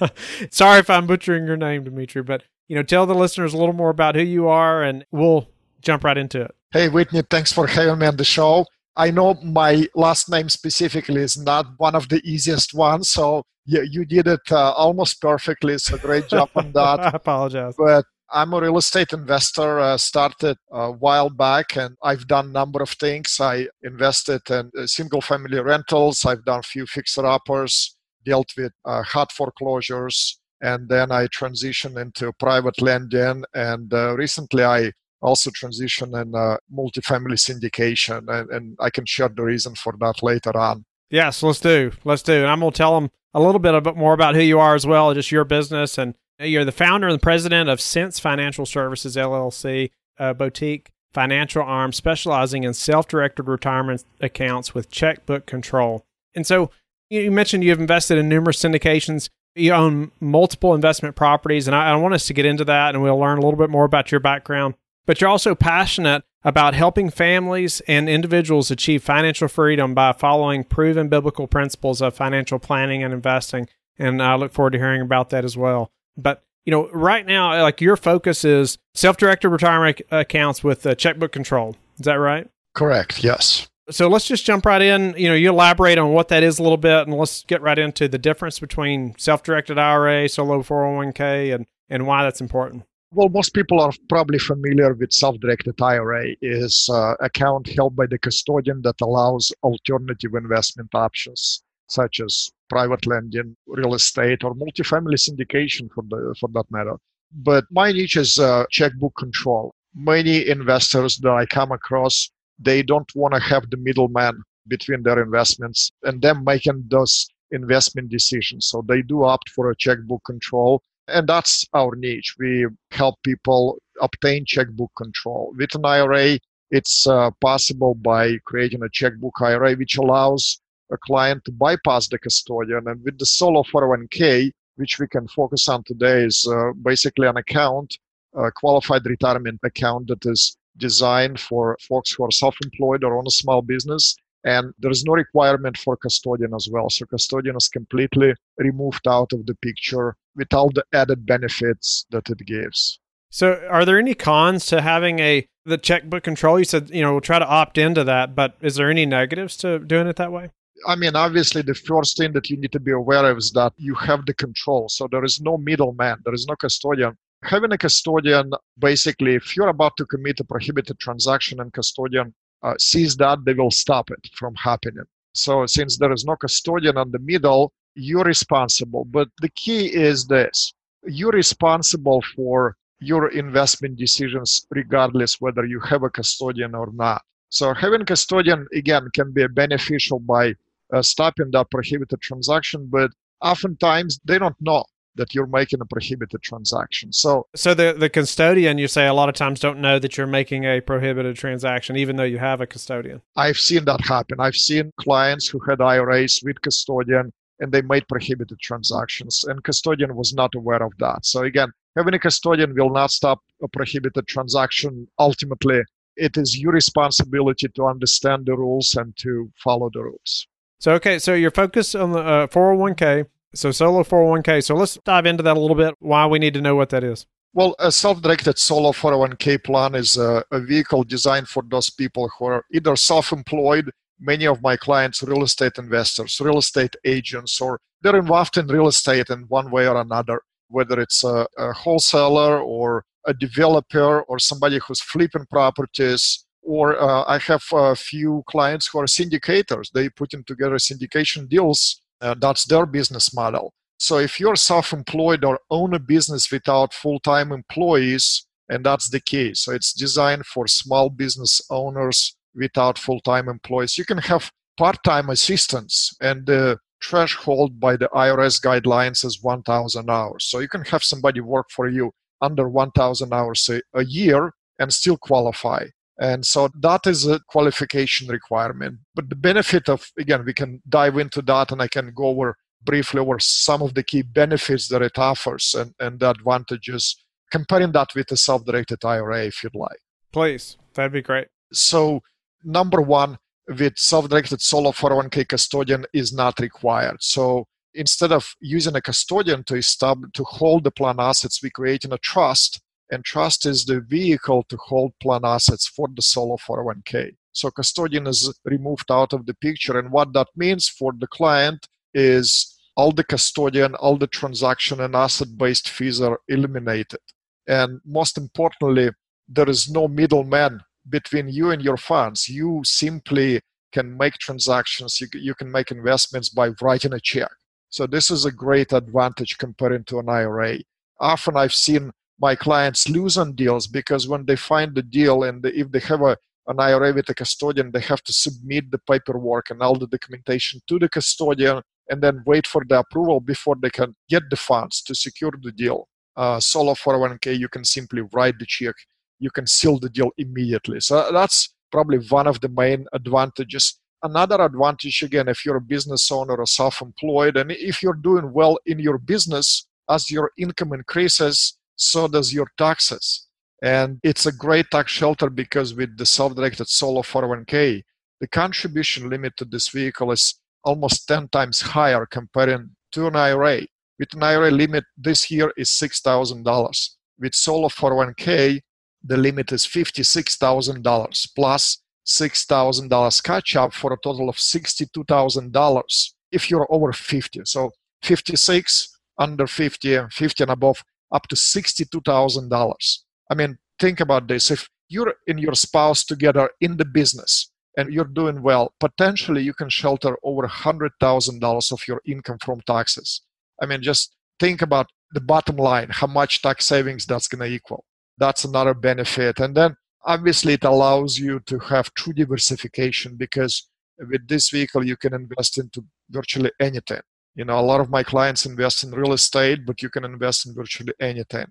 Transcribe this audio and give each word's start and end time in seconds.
Sorry 0.50 0.78
if 0.78 0.90
I'm 0.90 1.06
butchering 1.06 1.46
your 1.46 1.56
name, 1.56 1.84
Dimitri, 1.84 2.22
but 2.22 2.44
you 2.68 2.76
know, 2.76 2.82
tell 2.82 3.06
the 3.06 3.14
listeners 3.14 3.52
a 3.54 3.58
little 3.58 3.74
more 3.74 3.90
about 3.90 4.14
who 4.14 4.22
you 4.22 4.48
are, 4.48 4.82
and 4.82 5.04
we'll 5.10 5.48
jump 5.82 6.04
right 6.04 6.16
into 6.16 6.40
it. 6.40 6.54
Hey, 6.70 6.88
Whitney, 6.88 7.22
thanks 7.28 7.52
for 7.52 7.66
having 7.66 7.98
me 7.98 8.06
on 8.06 8.16
the 8.16 8.24
show. 8.24 8.66
I 8.96 9.10
know 9.10 9.34
my 9.42 9.86
last 9.94 10.30
name 10.30 10.48
specifically 10.48 11.20
is 11.20 11.36
not 11.36 11.66
one 11.78 11.94
of 11.94 12.08
the 12.08 12.20
easiest 12.24 12.74
ones, 12.74 13.10
so 13.10 13.42
you, 13.66 13.86
you 13.90 14.04
did 14.04 14.26
it 14.26 14.40
uh, 14.50 14.72
almost 14.72 15.20
perfectly. 15.20 15.78
So 15.78 15.98
great 15.98 16.28
job 16.28 16.50
on 16.54 16.72
that. 16.74 17.00
I 17.00 17.10
apologize. 17.14 17.74
But 17.76 18.04
I'm 18.30 18.52
a 18.52 18.60
real 18.60 18.78
estate 18.78 19.12
investor. 19.12 19.80
Uh, 19.80 19.96
started 19.96 20.56
a 20.72 20.92
while 20.92 21.30
back, 21.30 21.76
and 21.76 21.96
I've 22.02 22.26
done 22.26 22.46
a 22.46 22.52
number 22.52 22.82
of 22.82 22.90
things. 22.90 23.36
I 23.40 23.68
invested 23.82 24.42
in 24.48 24.70
uh, 24.78 24.86
single-family 24.86 25.60
rentals. 25.60 26.24
I've 26.24 26.44
done 26.44 26.60
a 26.60 26.62
few 26.62 26.86
fixer-uppers 26.86 27.93
dealt 28.24 28.52
with 28.56 28.72
uh, 28.84 29.02
hard 29.02 29.30
foreclosures, 29.32 30.38
and 30.60 30.88
then 30.88 31.12
I 31.12 31.26
transitioned 31.26 32.00
into 32.00 32.32
private 32.38 32.80
lending. 32.80 33.44
And 33.54 33.92
uh, 33.92 34.14
recently, 34.16 34.64
I 34.64 34.92
also 35.20 35.50
transitioned 35.50 36.20
in 36.20 36.34
uh, 36.34 36.56
multifamily 36.72 37.38
syndication, 37.38 38.28
and, 38.28 38.50
and, 38.50 38.76
I 38.80 38.90
can 38.90 39.06
share 39.06 39.28
the 39.28 39.42
reason 39.42 39.74
for 39.74 39.94
that 40.00 40.22
later 40.22 40.56
on. 40.56 40.84
Yes, 41.10 41.42
let's 41.42 41.60
do. 41.60 41.92
Let's 42.04 42.22
do. 42.22 42.34
And 42.34 42.46
I'm 42.46 42.60
going 42.60 42.72
to 42.72 42.76
tell 42.76 43.00
them 43.00 43.10
a 43.32 43.40
little 43.40 43.58
bit 43.58 43.96
more 43.96 44.14
about 44.14 44.34
who 44.34 44.42
you 44.42 44.58
are 44.58 44.74
as 44.74 44.86
well, 44.86 45.14
just 45.14 45.32
your 45.32 45.44
business. 45.44 45.98
And 45.98 46.14
you're 46.38 46.64
the 46.64 46.72
founder 46.72 47.08
and 47.08 47.14
the 47.14 47.22
president 47.22 47.68
of 47.68 47.80
Sense 47.80 48.18
Financial 48.18 48.66
Services 48.66 49.16
LLC, 49.16 49.90
a 50.18 50.34
boutique 50.34 50.90
financial 51.12 51.62
arm 51.62 51.92
specializing 51.92 52.64
in 52.64 52.74
self 52.74 53.06
directed 53.08 53.44
retirement 53.44 54.04
accounts 54.20 54.74
with 54.74 54.90
checkbook 54.90 55.46
control. 55.46 56.04
And 56.34 56.46
so 56.46 56.70
you 57.10 57.30
mentioned 57.30 57.64
you've 57.64 57.80
invested 57.80 58.18
in 58.18 58.28
numerous 58.28 58.58
syndications. 58.58 59.28
You 59.54 59.72
own 59.72 60.10
multiple 60.20 60.74
investment 60.74 61.14
properties, 61.14 61.68
and 61.68 61.76
I, 61.76 61.90
I 61.90 61.96
want 61.96 62.14
us 62.14 62.26
to 62.26 62.34
get 62.34 62.44
into 62.44 62.64
that, 62.64 62.94
and 62.94 63.02
we'll 63.02 63.18
learn 63.18 63.38
a 63.38 63.40
little 63.40 63.58
bit 63.58 63.70
more 63.70 63.84
about 63.84 64.10
your 64.10 64.20
background. 64.20 64.74
But 65.06 65.20
you're 65.20 65.30
also 65.30 65.54
passionate 65.54 66.24
about 66.42 66.74
helping 66.74 67.10
families 67.10 67.80
and 67.86 68.08
individuals 68.08 68.70
achieve 68.70 69.02
financial 69.02 69.48
freedom 69.48 69.94
by 69.94 70.12
following 70.12 70.64
proven 70.64 71.08
biblical 71.08 71.46
principles 71.46 72.02
of 72.02 72.14
financial 72.14 72.58
planning 72.58 73.02
and 73.02 73.14
investing. 73.14 73.68
And 73.98 74.22
I 74.22 74.34
look 74.34 74.52
forward 74.52 74.72
to 74.72 74.78
hearing 74.78 75.00
about 75.00 75.30
that 75.30 75.44
as 75.44 75.56
well. 75.56 75.90
But 76.16 76.42
you 76.64 76.70
know, 76.70 76.88
right 76.90 77.26
now, 77.26 77.60
like 77.62 77.80
your 77.80 77.96
focus 77.96 78.44
is 78.44 78.78
self-directed 78.94 79.48
retirement 79.48 80.00
accounts 80.10 80.64
with 80.64 80.86
uh, 80.86 80.94
checkbook 80.94 81.32
control. 81.32 81.76
Is 81.98 82.06
that 82.06 82.14
right? 82.14 82.48
Correct. 82.74 83.22
Yes. 83.22 83.68
So 83.90 84.08
let's 84.08 84.26
just 84.26 84.44
jump 84.44 84.64
right 84.64 84.80
in. 84.80 85.14
You 85.16 85.28
know, 85.28 85.34
you 85.34 85.50
elaborate 85.50 85.98
on 85.98 86.12
what 86.12 86.28
that 86.28 86.42
is 86.42 86.58
a 86.58 86.62
little 86.62 86.78
bit, 86.78 87.06
and 87.06 87.16
let's 87.16 87.42
get 87.44 87.60
right 87.60 87.78
into 87.78 88.08
the 88.08 88.18
difference 88.18 88.58
between 88.58 89.14
self-directed 89.18 89.78
IRA, 89.78 90.28
solo 90.28 90.62
401k, 90.62 91.54
and 91.54 91.66
and 91.90 92.06
why 92.06 92.22
that's 92.22 92.40
important. 92.40 92.84
Well, 93.12 93.28
most 93.28 93.54
people 93.54 93.80
are 93.80 93.92
probably 94.08 94.38
familiar 94.38 94.94
with 94.94 95.12
self-directed 95.12 95.80
IRA 95.80 96.34
is 96.40 96.88
uh, 96.90 97.14
account 97.20 97.68
held 97.68 97.94
by 97.94 98.06
the 98.06 98.18
custodian 98.18 98.80
that 98.82 99.00
allows 99.02 99.52
alternative 99.62 100.34
investment 100.34 100.88
options 100.94 101.62
such 101.88 102.20
as 102.20 102.50
private 102.68 103.06
lending, 103.06 103.56
real 103.66 103.94
estate, 103.94 104.42
or 104.42 104.54
multifamily 104.54 105.18
syndication 105.18 105.88
for 105.94 106.02
the 106.08 106.34
for 106.40 106.48
that 106.52 106.64
matter. 106.70 106.96
But 107.32 107.64
my 107.70 107.92
niche 107.92 108.16
is 108.16 108.38
uh, 108.38 108.64
checkbook 108.70 109.14
control. 109.16 109.74
Many 109.94 110.48
investors 110.48 111.18
that 111.18 111.30
I 111.30 111.46
come 111.46 111.72
across 111.72 112.30
they 112.58 112.82
don't 112.82 113.10
want 113.14 113.34
to 113.34 113.40
have 113.40 113.68
the 113.70 113.76
middleman 113.76 114.42
between 114.68 115.02
their 115.02 115.22
investments 115.22 115.92
and 116.04 116.22
them 116.22 116.44
making 116.44 116.84
those 116.88 117.28
investment 117.50 118.08
decisions. 118.08 118.66
So 118.66 118.84
they 118.86 119.02
do 119.02 119.24
opt 119.24 119.50
for 119.50 119.70
a 119.70 119.76
checkbook 119.76 120.24
control. 120.24 120.82
And 121.08 121.28
that's 121.28 121.66
our 121.74 121.94
niche. 121.96 122.34
We 122.38 122.66
help 122.90 123.16
people 123.22 123.78
obtain 124.00 124.44
checkbook 124.46 124.90
control. 124.96 125.52
With 125.56 125.74
an 125.74 125.84
IRA, 125.84 126.38
it's 126.70 127.06
uh, 127.06 127.30
possible 127.40 127.94
by 127.94 128.38
creating 128.46 128.82
a 128.82 128.88
checkbook 128.88 129.40
IRA, 129.40 129.74
which 129.74 129.96
allows 129.96 130.60
a 130.90 130.96
client 130.96 131.44
to 131.44 131.52
bypass 131.52 132.08
the 132.08 132.18
custodian. 132.18 132.88
And 132.88 133.02
with 133.04 133.18
the 133.18 133.26
solo 133.26 133.62
401k, 133.62 134.50
which 134.76 134.98
we 134.98 135.06
can 135.06 135.28
focus 135.28 135.68
on 135.68 135.84
today, 135.84 136.24
is 136.24 136.46
uh, 136.50 136.72
basically 136.82 137.28
an 137.28 137.36
account, 137.36 137.98
a 138.34 138.50
qualified 138.50 139.04
retirement 139.06 139.60
account 139.62 140.08
that 140.08 140.24
is 140.24 140.56
designed 140.76 141.40
for 141.40 141.76
folks 141.88 142.12
who 142.12 142.24
are 142.24 142.30
self-employed 142.30 143.04
or 143.04 143.16
own 143.16 143.26
a 143.26 143.30
small 143.30 143.62
business 143.62 144.16
and 144.44 144.74
there 144.78 144.90
is 144.90 145.04
no 145.04 145.14
requirement 145.14 145.76
for 145.78 145.96
custodian 145.96 146.54
as 146.54 146.68
well. 146.70 146.90
So 146.90 147.06
custodian 147.06 147.56
is 147.56 147.68
completely 147.68 148.34
removed 148.58 149.08
out 149.08 149.32
of 149.32 149.46
the 149.46 149.54
picture 149.56 150.16
with 150.36 150.52
all 150.52 150.70
the 150.70 150.84
added 150.92 151.26
benefits 151.26 152.04
that 152.10 152.28
it 152.28 152.38
gives. 152.46 153.00
So 153.30 153.66
are 153.68 153.84
there 153.84 153.98
any 153.98 154.14
cons 154.14 154.66
to 154.66 154.80
having 154.82 155.18
a 155.18 155.48
the 155.64 155.78
checkbook 155.78 156.22
control? 156.22 156.58
You 156.58 156.66
said 156.66 156.90
you 156.90 157.00
know 157.00 157.12
we'll 157.12 157.20
try 157.20 157.38
to 157.38 157.46
opt 157.46 157.78
into 157.78 158.04
that 158.04 158.34
but 158.34 158.56
is 158.60 158.76
there 158.76 158.90
any 158.90 159.06
negatives 159.06 159.56
to 159.58 159.78
doing 159.78 160.06
it 160.06 160.16
that 160.16 160.32
way? 160.32 160.50
I 160.86 160.96
mean, 160.96 161.14
obviously, 161.14 161.62
the 161.62 161.74
first 161.74 162.18
thing 162.18 162.32
that 162.32 162.50
you 162.50 162.56
need 162.56 162.72
to 162.72 162.80
be 162.80 162.90
aware 162.90 163.30
of 163.30 163.38
is 163.38 163.52
that 163.52 163.72
you 163.76 163.94
have 163.94 164.26
the 164.26 164.34
control. 164.34 164.88
So 164.88 165.08
there 165.10 165.24
is 165.24 165.40
no 165.40 165.56
middleman, 165.56 166.18
there 166.24 166.34
is 166.34 166.46
no 166.46 166.56
custodian 166.56 167.16
having 167.44 167.72
a 167.72 167.78
custodian 167.78 168.50
basically 168.78 169.34
if 169.34 169.56
you're 169.56 169.68
about 169.68 169.96
to 169.96 170.06
commit 170.06 170.40
a 170.40 170.44
prohibited 170.44 170.98
transaction 170.98 171.60
and 171.60 171.72
custodian 171.72 172.34
uh, 172.62 172.74
sees 172.78 173.16
that 173.16 173.44
they 173.44 173.54
will 173.54 173.70
stop 173.70 174.10
it 174.10 174.30
from 174.34 174.54
happening. 174.54 175.04
So 175.34 175.66
since 175.66 175.98
there 175.98 176.12
is 176.12 176.24
no 176.24 176.36
custodian 176.36 176.96
in 176.98 177.10
the 177.10 177.18
middle 177.18 177.72
you're 177.94 178.24
responsible. 178.24 179.04
But 179.04 179.28
the 179.40 179.50
key 179.50 179.86
is 179.86 180.26
this. 180.26 180.72
You're 181.06 181.32
responsible 181.32 182.22
for 182.34 182.76
your 182.98 183.28
investment 183.28 183.96
decisions 183.98 184.66
regardless 184.70 185.40
whether 185.40 185.64
you 185.64 185.80
have 185.80 186.02
a 186.02 186.10
custodian 186.10 186.74
or 186.74 186.90
not. 186.92 187.22
So 187.50 187.74
having 187.74 188.04
custodian 188.04 188.66
again 188.74 189.08
can 189.14 189.32
be 189.32 189.46
beneficial 189.46 190.18
by 190.18 190.54
uh, 190.92 191.02
stopping 191.02 191.50
that 191.52 191.70
prohibited 191.70 192.20
transaction 192.20 192.88
but 192.90 193.10
oftentimes 193.42 194.20
they 194.24 194.38
don't 194.38 194.56
know 194.60 194.84
that 195.16 195.34
you're 195.34 195.46
making 195.46 195.80
a 195.80 195.86
prohibited 195.86 196.42
transaction. 196.42 197.12
So, 197.12 197.46
so 197.54 197.74
the 197.74 197.94
the 197.96 198.08
custodian, 198.08 198.78
you 198.78 198.88
say, 198.88 199.06
a 199.06 199.14
lot 199.14 199.28
of 199.28 199.34
times 199.34 199.60
don't 199.60 199.80
know 199.80 199.98
that 199.98 200.16
you're 200.16 200.26
making 200.26 200.64
a 200.64 200.80
prohibited 200.80 201.36
transaction, 201.36 201.96
even 201.96 202.16
though 202.16 202.24
you 202.24 202.38
have 202.38 202.60
a 202.60 202.66
custodian. 202.66 203.22
I've 203.36 203.56
seen 203.56 203.84
that 203.86 204.00
happen. 204.00 204.40
I've 204.40 204.56
seen 204.56 204.92
clients 204.98 205.48
who 205.48 205.60
had 205.60 205.80
IRAs 205.80 206.40
with 206.44 206.60
custodian 206.62 207.32
and 207.60 207.72
they 207.72 207.82
made 207.82 208.06
prohibited 208.08 208.58
transactions, 208.60 209.44
and 209.44 209.62
custodian 209.62 210.16
was 210.16 210.34
not 210.34 210.54
aware 210.54 210.82
of 210.82 210.92
that. 210.98 211.24
So 211.24 211.44
again, 211.44 211.68
having 211.96 212.14
a 212.14 212.18
custodian 212.18 212.74
will 212.74 212.90
not 212.90 213.10
stop 213.10 213.40
a 213.62 213.68
prohibited 213.68 214.26
transaction. 214.26 215.06
Ultimately, 215.18 215.82
it 216.16 216.36
is 216.36 216.58
your 216.58 216.72
responsibility 216.72 217.68
to 217.68 217.86
understand 217.86 218.46
the 218.46 218.56
rules 218.56 218.94
and 218.96 219.16
to 219.18 219.50
follow 219.62 219.90
the 219.92 220.02
rules. 220.02 220.46
So 220.80 220.92
okay, 220.94 221.18
so 221.18 221.34
you're 221.34 221.50
focused 221.50 221.96
on 221.96 222.12
the 222.12 222.18
uh, 222.18 222.46
401k 222.48 223.26
so 223.54 223.70
solo 223.70 224.02
401k. 224.02 224.64
So 224.64 224.74
let's 224.74 224.98
dive 225.04 225.26
into 225.26 225.42
that 225.42 225.56
a 225.56 225.60
little 225.60 225.76
bit. 225.76 225.94
Why 225.98 226.26
we 226.26 226.38
need 226.38 226.54
to 226.54 226.60
know 226.60 226.74
what 226.74 226.90
that 226.90 227.04
is. 227.04 227.26
Well, 227.52 227.76
a 227.78 227.92
self-directed 227.92 228.58
solo 228.58 228.90
401k 228.90 229.62
plan 229.62 229.94
is 229.94 230.16
a, 230.16 230.44
a 230.50 230.60
vehicle 230.60 231.04
designed 231.04 231.48
for 231.48 231.62
those 231.68 231.88
people 231.88 232.28
who 232.36 232.46
are 232.46 232.64
either 232.72 232.96
self-employed. 232.96 233.90
Many 234.18 234.46
of 234.46 234.60
my 234.62 234.76
clients, 234.76 235.22
real 235.22 235.44
estate 235.44 235.78
investors, 235.78 236.40
real 236.40 236.58
estate 236.58 236.96
agents, 237.04 237.60
or 237.60 237.78
they're 238.02 238.16
involved 238.16 238.56
in 238.56 238.66
real 238.66 238.88
estate 238.88 239.30
in 239.30 239.42
one 239.42 239.70
way 239.70 239.86
or 239.86 240.00
another, 240.00 240.40
whether 240.68 241.00
it's 241.00 241.22
a, 241.22 241.46
a 241.56 241.72
wholesaler 241.72 242.60
or 242.60 243.04
a 243.26 243.32
developer 243.32 244.22
or 244.22 244.38
somebody 244.38 244.80
who's 244.86 245.00
flipping 245.00 245.46
properties 245.46 246.44
or 246.64 246.98
uh, 247.00 247.24
I 247.26 247.38
have 247.38 247.62
a 247.72 247.94
few 247.94 248.42
clients 248.48 248.88
who 248.88 248.98
are 248.98 249.04
syndicators. 249.04 249.90
They 249.92 250.08
put 250.08 250.32
in 250.32 250.44
together 250.44 250.76
syndication 250.76 251.48
deals 251.48 252.02
uh, 252.20 252.34
that's 252.38 252.64
their 252.66 252.86
business 252.86 253.34
model. 253.34 253.72
So 253.98 254.18
if 254.18 254.40
you're 254.40 254.56
self-employed 254.56 255.44
or 255.44 255.60
own 255.70 255.94
a 255.94 255.98
business 255.98 256.50
without 256.50 256.92
full-time 256.92 257.52
employees, 257.52 258.46
and 258.68 258.84
that's 258.84 259.08
the 259.10 259.20
case, 259.20 259.60
so 259.60 259.72
it's 259.72 259.92
designed 259.92 260.46
for 260.46 260.66
small 260.66 261.10
business 261.10 261.60
owners 261.70 262.36
without 262.54 262.98
full-time 262.98 263.48
employees. 263.48 263.98
You 263.98 264.04
can 264.04 264.18
have 264.18 264.50
part-time 264.76 265.30
assistants, 265.30 266.16
and 266.20 266.46
the 266.46 266.78
threshold 267.02 267.78
by 267.78 267.96
the 267.96 268.08
IRS 268.14 268.62
guidelines 268.62 269.24
is 269.24 269.42
1,000 269.42 270.10
hours. 270.10 270.44
So 270.46 270.58
you 270.60 270.68
can 270.68 270.84
have 270.86 271.04
somebody 271.04 271.40
work 271.40 271.66
for 271.70 271.88
you 271.88 272.12
under 272.40 272.68
1,000 272.68 273.32
hours 273.32 273.68
a, 273.68 273.80
a 273.98 274.04
year 274.04 274.52
and 274.78 274.92
still 274.92 275.16
qualify. 275.16 275.86
And 276.20 276.46
so 276.46 276.68
that 276.80 277.06
is 277.06 277.26
a 277.26 277.40
qualification 277.48 278.28
requirement. 278.28 278.98
But 279.14 279.28
the 279.28 279.36
benefit 279.36 279.88
of, 279.88 280.06
again, 280.18 280.44
we 280.44 280.54
can 280.54 280.80
dive 280.88 281.18
into 281.18 281.42
that 281.42 281.72
and 281.72 281.82
I 281.82 281.88
can 281.88 282.12
go 282.14 282.26
over 282.26 282.56
briefly 282.84 283.20
over 283.20 283.38
some 283.38 283.82
of 283.82 283.94
the 283.94 284.02
key 284.02 284.22
benefits 284.22 284.88
that 284.88 285.02
it 285.02 285.18
offers 285.18 285.74
and, 285.74 285.94
and 285.98 286.20
the 286.20 286.30
advantages, 286.30 287.16
comparing 287.50 287.92
that 287.92 288.14
with 288.14 288.30
a 288.30 288.36
self 288.36 288.64
directed 288.64 289.04
IRA, 289.04 289.46
if 289.46 289.62
you'd 289.62 289.74
like. 289.74 289.98
Please, 290.32 290.76
that'd 290.94 291.12
be 291.12 291.22
great. 291.22 291.48
So, 291.72 292.20
number 292.62 293.00
one, 293.00 293.38
with 293.66 293.98
self 293.98 294.28
directed 294.28 294.60
solo 294.60 294.92
401k 294.92 295.48
custodian 295.48 296.04
is 296.12 296.32
not 296.32 296.60
required. 296.60 297.16
So, 297.20 297.66
instead 297.94 298.32
of 298.32 298.54
using 298.60 298.94
a 298.94 299.00
custodian 299.00 299.64
to, 299.64 299.76
establish, 299.76 300.30
to 300.34 300.44
hold 300.44 300.84
the 300.84 300.90
plan 300.90 301.16
assets, 301.18 301.62
we 301.62 301.70
create 301.70 302.04
in 302.04 302.12
a 302.12 302.18
trust 302.18 302.80
and 303.14 303.24
trust 303.24 303.64
is 303.64 303.84
the 303.84 304.00
vehicle 304.00 304.64
to 304.68 304.76
hold 304.76 305.12
plan 305.20 305.42
assets 305.44 305.86
for 305.86 306.08
the 306.14 306.22
solo 306.22 306.56
401k. 306.56 307.34
So 307.52 307.70
custodian 307.70 308.26
is 308.26 308.52
removed 308.64 309.10
out 309.10 309.32
of 309.32 309.46
the 309.46 309.54
picture, 309.54 309.98
and 309.98 310.10
what 310.10 310.32
that 310.34 310.48
means 310.56 310.88
for 310.88 311.12
the 311.18 311.28
client 311.28 311.86
is 312.12 312.76
all 312.96 313.12
the 313.12 313.24
custodian, 313.24 313.94
all 313.94 314.16
the 314.16 314.26
transaction 314.26 315.00
and 315.00 315.16
asset-based 315.16 315.88
fees 315.88 316.20
are 316.20 316.40
eliminated. 316.48 317.20
And 317.66 318.00
most 318.04 318.38
importantly, 318.38 319.10
there 319.48 319.68
is 319.68 319.90
no 319.90 320.08
middleman 320.08 320.80
between 321.08 321.48
you 321.48 321.70
and 321.70 321.82
your 321.82 321.96
funds. 321.96 322.48
You 322.48 322.82
simply 322.84 323.60
can 323.92 324.16
make 324.16 324.34
transactions, 324.34 325.20
you, 325.20 325.28
you 325.34 325.54
can 325.54 325.70
make 325.70 325.90
investments 325.90 326.48
by 326.48 326.70
writing 326.82 327.12
a 327.12 327.20
check. 327.20 327.50
So 327.88 328.06
this 328.06 328.30
is 328.30 328.44
a 328.44 328.52
great 328.52 328.92
advantage 328.92 329.56
compared 329.58 330.06
to 330.08 330.18
an 330.18 330.28
IRA. 330.28 330.78
Often 331.20 331.56
I've 331.56 331.74
seen 331.74 332.10
my 332.40 332.54
clients 332.54 333.08
lose 333.08 333.36
on 333.38 333.52
deals 333.54 333.86
because 333.86 334.28
when 334.28 334.44
they 334.44 334.56
find 334.56 334.94
the 334.94 335.02
deal 335.02 335.44
and 335.44 335.64
if 335.64 335.90
they 335.90 336.00
have 336.00 336.22
a, 336.22 336.36
an 336.66 336.80
IRA 336.80 337.12
with 337.12 337.28
a 337.28 337.34
custodian, 337.34 337.90
they 337.92 338.00
have 338.00 338.22
to 338.22 338.32
submit 338.32 338.90
the 338.90 338.98
paperwork 338.98 339.70
and 339.70 339.82
all 339.82 339.94
the 339.94 340.06
documentation 340.06 340.80
to 340.88 340.98
the 340.98 341.08
custodian 341.08 341.82
and 342.10 342.22
then 342.22 342.42
wait 342.46 342.66
for 342.66 342.84
the 342.88 342.98
approval 342.98 343.40
before 343.40 343.76
they 343.80 343.90
can 343.90 344.14
get 344.28 344.42
the 344.50 344.56
funds 344.56 345.02
to 345.02 345.14
secure 345.14 345.52
the 345.62 345.72
deal. 345.72 346.08
Uh, 346.36 346.58
solo 346.58 346.94
401k, 346.94 347.58
you 347.58 347.68
can 347.68 347.84
simply 347.84 348.22
write 348.32 348.58
the 348.58 348.66
check, 348.66 348.94
you 349.38 349.50
can 349.50 349.66
seal 349.66 349.98
the 349.98 350.10
deal 350.10 350.30
immediately. 350.36 351.00
So 351.00 351.30
that's 351.32 351.72
probably 351.92 352.18
one 352.18 352.46
of 352.46 352.60
the 352.60 352.68
main 352.68 353.06
advantages. 353.12 354.00
Another 354.22 354.60
advantage, 354.60 355.22
again, 355.22 355.48
if 355.48 355.64
you're 355.64 355.76
a 355.76 355.80
business 355.80 356.30
owner 356.32 356.56
or 356.56 356.66
self 356.66 357.00
employed, 357.00 357.56
and 357.56 357.70
if 357.70 358.02
you're 358.02 358.14
doing 358.14 358.52
well 358.52 358.78
in 358.86 358.98
your 358.98 359.18
business, 359.18 359.86
as 360.08 360.30
your 360.30 360.50
income 360.58 360.92
increases, 360.92 361.78
so 361.96 362.28
does 362.28 362.52
your 362.52 362.68
taxes. 362.76 363.46
And 363.82 364.18
it's 364.22 364.46
a 364.46 364.52
great 364.52 364.86
tax 364.90 365.12
shelter 365.12 365.50
because 365.50 365.94
with 365.94 366.16
the 366.16 366.26
self-directed 366.26 366.88
solo 366.88 367.22
401k, 367.22 368.02
the 368.40 368.48
contribution 368.48 369.28
limit 369.28 369.56
to 369.58 369.64
this 369.64 369.88
vehicle 369.88 370.32
is 370.32 370.54
almost 370.84 371.28
10 371.28 371.48
times 371.48 371.80
higher 371.80 372.26
comparing 372.26 372.90
to 373.12 373.26
an 373.26 373.36
IRA. 373.36 373.82
With 374.18 374.32
an 374.34 374.42
IRA 374.42 374.70
limit 374.70 375.04
this 375.16 375.50
year 375.50 375.72
is 375.76 375.90
$6,000. 375.90 377.10
With 377.38 377.54
solo 377.54 377.88
401k, 377.88 378.80
the 379.22 379.36
limit 379.36 379.72
is 379.72 379.86
$56,000 379.86 381.48
plus 381.54 381.98
$6,000 382.26 383.42
catch 383.42 383.76
up 383.76 383.92
for 383.92 384.12
a 384.12 384.18
total 384.22 384.48
of 384.48 384.56
$62,000 384.56 386.32
if 386.52 386.70
you're 386.70 386.86
over 386.90 387.12
50. 387.12 387.62
So 387.64 387.90
56, 388.22 389.18
under 389.38 389.66
50, 389.66 390.28
50 390.30 390.62
and 390.64 390.70
above, 390.70 391.02
up 391.32 391.48
to 391.48 391.56
$62,000. 391.56 393.18
I 393.50 393.54
mean, 393.54 393.78
think 393.98 394.20
about 394.20 394.48
this. 394.48 394.70
If 394.70 394.88
you're 395.08 395.34
in 395.46 395.58
your 395.58 395.74
spouse 395.74 396.24
together 396.24 396.70
in 396.80 396.96
the 396.96 397.04
business 397.04 397.70
and 397.96 398.12
you're 398.12 398.24
doing 398.24 398.62
well, 398.62 398.94
potentially 399.00 399.62
you 399.62 399.74
can 399.74 399.88
shelter 399.88 400.36
over 400.42 400.66
$100,000 400.66 401.92
of 401.92 402.08
your 402.08 402.20
income 402.26 402.58
from 402.64 402.80
taxes. 402.86 403.42
I 403.82 403.86
mean, 403.86 404.02
just 404.02 404.34
think 404.58 404.82
about 404.82 405.06
the 405.32 405.40
bottom 405.40 405.76
line, 405.76 406.08
how 406.10 406.26
much 406.26 406.62
tax 406.62 406.86
savings 406.86 407.26
that's 407.26 407.48
going 407.48 407.68
to 407.68 407.74
equal. 407.74 408.04
That's 408.38 408.64
another 408.64 408.94
benefit. 408.94 409.60
And 409.60 409.76
then 409.76 409.96
obviously 410.24 410.74
it 410.74 410.84
allows 410.84 411.38
you 411.38 411.60
to 411.60 411.78
have 411.78 412.14
true 412.14 412.32
diversification 412.32 413.36
because 413.36 413.88
with 414.18 414.46
this 414.48 414.70
vehicle 414.70 415.04
you 415.04 415.16
can 415.16 415.34
invest 415.34 415.78
into 415.78 416.04
virtually 416.30 416.70
anything 416.80 417.20
you 417.54 417.64
know 417.64 417.78
a 417.78 417.82
lot 417.82 418.00
of 418.00 418.10
my 418.10 418.22
clients 418.22 418.66
invest 418.66 419.04
in 419.04 419.10
real 419.10 419.32
estate 419.32 419.80
but 419.86 420.02
you 420.02 420.08
can 420.08 420.24
invest 420.24 420.66
in 420.66 420.74
virtually 420.74 421.12
anything. 421.20 421.66